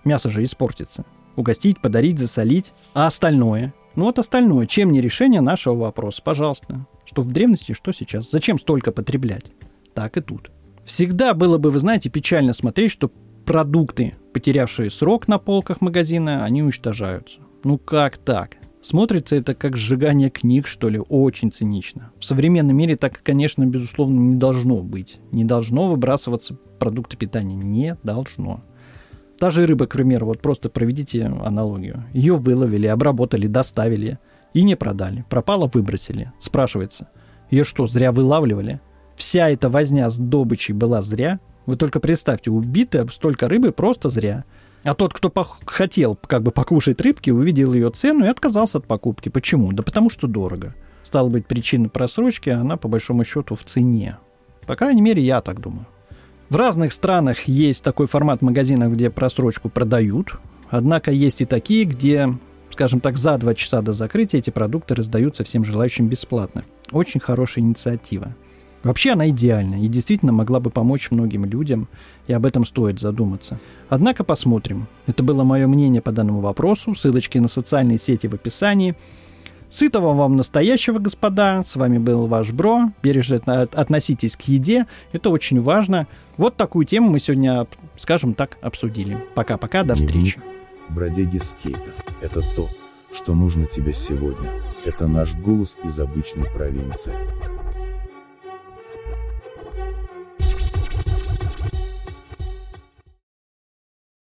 Мясо 0.04 0.28
же 0.28 0.42
испортится. 0.42 1.04
Угостить, 1.36 1.80
подарить, 1.80 2.18
засолить. 2.18 2.72
А 2.94 3.06
остальное? 3.06 3.72
Ну 3.94 4.04
вот 4.04 4.18
остальное. 4.18 4.66
Чем 4.66 4.90
не 4.90 5.00
решение 5.00 5.40
нашего 5.40 5.74
вопроса? 5.74 6.20
Пожалуйста. 6.22 6.86
Что 7.04 7.22
в 7.22 7.30
древности, 7.30 7.72
что 7.72 7.92
сейчас. 7.92 8.30
Зачем 8.30 8.58
столько 8.58 8.90
потреблять? 8.90 9.52
Так 9.94 10.16
и 10.16 10.20
тут. 10.20 10.50
Всегда 10.84 11.34
было 11.34 11.58
бы, 11.58 11.70
вы 11.70 11.78
знаете, 11.78 12.10
печально 12.10 12.52
смотреть, 12.52 12.92
что 12.92 13.10
продукты, 13.44 14.14
потерявшие 14.32 14.90
срок 14.90 15.28
на 15.28 15.38
полках 15.38 15.80
магазина, 15.80 16.44
они 16.44 16.62
уничтожаются. 16.62 17.40
Ну 17.64 17.78
как 17.78 18.18
так? 18.18 18.56
Смотрится 18.82 19.36
это 19.36 19.54
как 19.54 19.76
сжигание 19.76 20.28
книг, 20.28 20.66
что 20.66 20.88
ли, 20.88 20.98
очень 20.98 21.52
цинично. 21.52 22.10
В 22.18 22.24
современном 22.24 22.76
мире 22.76 22.96
так, 22.96 23.22
конечно, 23.22 23.64
безусловно, 23.64 24.18
не 24.18 24.36
должно 24.36 24.82
быть. 24.82 25.20
Не 25.30 25.44
должно 25.44 25.88
выбрасываться 25.88 26.56
продукты 26.80 27.16
питания. 27.16 27.54
Не 27.54 27.96
должно. 28.02 28.64
Та 29.38 29.50
же 29.50 29.66
рыба, 29.66 29.86
к 29.86 29.92
примеру, 29.92 30.26
вот 30.26 30.42
просто 30.42 30.68
проведите 30.68 31.24
аналогию. 31.24 32.04
Ее 32.12 32.34
выловили, 32.34 32.88
обработали, 32.88 33.46
доставили 33.46 34.18
и 34.52 34.64
не 34.64 34.74
продали. 34.74 35.24
Пропало, 35.30 35.70
выбросили. 35.72 36.32
Спрашивается, 36.40 37.08
ее 37.50 37.62
что, 37.62 37.86
зря 37.86 38.10
вылавливали? 38.10 38.80
Вся 39.22 39.50
эта 39.50 39.68
возня 39.68 40.11
с 40.11 40.16
добычей 40.16 40.74
была 40.74 41.00
зря? 41.00 41.38
Вы 41.64 41.76
только 41.76 42.00
представьте, 42.00 42.50
убиты 42.50 43.06
столько 43.12 43.46
рыбы 43.46 43.70
просто 43.70 44.08
зря. 44.08 44.42
А 44.82 44.94
тот, 44.94 45.14
кто 45.14 45.32
хотел 45.64 46.18
как 46.26 46.42
бы 46.42 46.50
покушать 46.50 47.00
рыбки, 47.00 47.30
увидел 47.30 47.72
ее 47.72 47.90
цену 47.90 48.24
и 48.24 48.28
отказался 48.28 48.78
от 48.78 48.87
покупки. 48.87 49.28
Почему? 49.28 49.70
Да 49.70 49.85
потому 49.85 50.11
что 50.11 50.26
дорого. 50.26 50.74
Стало 51.04 51.28
быть, 51.28 51.46
причина 51.46 51.88
просрочки, 51.88 52.50
она 52.50 52.76
по 52.76 52.88
большому 52.88 53.22
счету 53.22 53.54
в 53.54 53.62
цене. 53.62 54.16
По 54.66 54.74
крайней 54.74 55.02
мере, 55.02 55.22
я 55.22 55.40
так 55.40 55.61
думаю. 55.61 55.87
В 56.48 56.56
разных 56.56 56.92
странах 56.92 57.42
есть 57.42 57.85
такой 57.85 58.08
формат 58.08 58.42
магазинов, 58.42 58.92
где 58.92 59.08
просрочку 59.08 59.68
продают. 59.68 60.35
Однако 60.68 61.12
есть 61.12 61.42
и 61.42 61.44
такие, 61.44 61.85
где, 61.85 62.37
скажем 62.72 62.98
так, 62.98 63.16
за 63.16 63.38
два 63.38 63.54
часа 63.54 63.82
до 63.82 63.92
закрытия 63.92 64.40
эти 64.40 64.50
продукты 64.50 64.96
раздаются 64.96 65.44
всем 65.44 65.62
желающим 65.62 66.08
бесплатно. 66.08 66.64
Очень 66.90 67.20
хорошая 67.20 67.64
инициатива. 67.64 68.35
Вообще 68.82 69.12
она 69.12 69.28
идеальна 69.28 69.82
и 69.82 69.88
действительно 69.88 70.32
могла 70.32 70.58
бы 70.58 70.70
помочь 70.70 71.10
многим 71.10 71.44
людям, 71.44 71.88
и 72.26 72.32
об 72.32 72.46
этом 72.46 72.64
стоит 72.64 72.98
задуматься. 72.98 73.60
Однако 73.88 74.24
посмотрим. 74.24 74.88
Это 75.06 75.22
было 75.22 75.44
мое 75.44 75.66
мнение 75.66 76.02
по 76.02 76.10
данному 76.10 76.40
вопросу. 76.40 76.94
Ссылочки 76.94 77.38
на 77.38 77.48
социальные 77.48 77.98
сети 77.98 78.26
в 78.26 78.34
описании. 78.34 78.96
Сытого 79.70 80.12
вам 80.12 80.36
настоящего, 80.36 80.98
господа. 80.98 81.62
С 81.62 81.76
вами 81.76 81.98
был 81.98 82.26
ваш 82.26 82.50
Бро. 82.50 82.90
Бережно 83.02 83.62
относитесь 83.62 84.36
к 84.36 84.42
еде. 84.42 84.86
Это 85.12 85.30
очень 85.30 85.60
важно. 85.60 86.06
Вот 86.36 86.56
такую 86.56 86.84
тему 86.84 87.10
мы 87.10 87.20
сегодня, 87.20 87.66
скажем 87.96 88.34
так, 88.34 88.58
обсудили. 88.60 89.24
Пока-пока, 89.34 89.82
до 89.82 89.94
встречи. 89.94 90.40
Бродяги 90.90 91.38
скейта. 91.38 91.90
Это 92.20 92.40
то, 92.40 92.68
что 93.14 93.34
нужно 93.34 93.66
тебе 93.66 93.94
сегодня. 93.94 94.50
Это 94.84 95.06
наш 95.06 95.34
голос 95.34 95.76
из 95.84 95.98
обычной 95.98 96.50
провинции. 96.50 97.14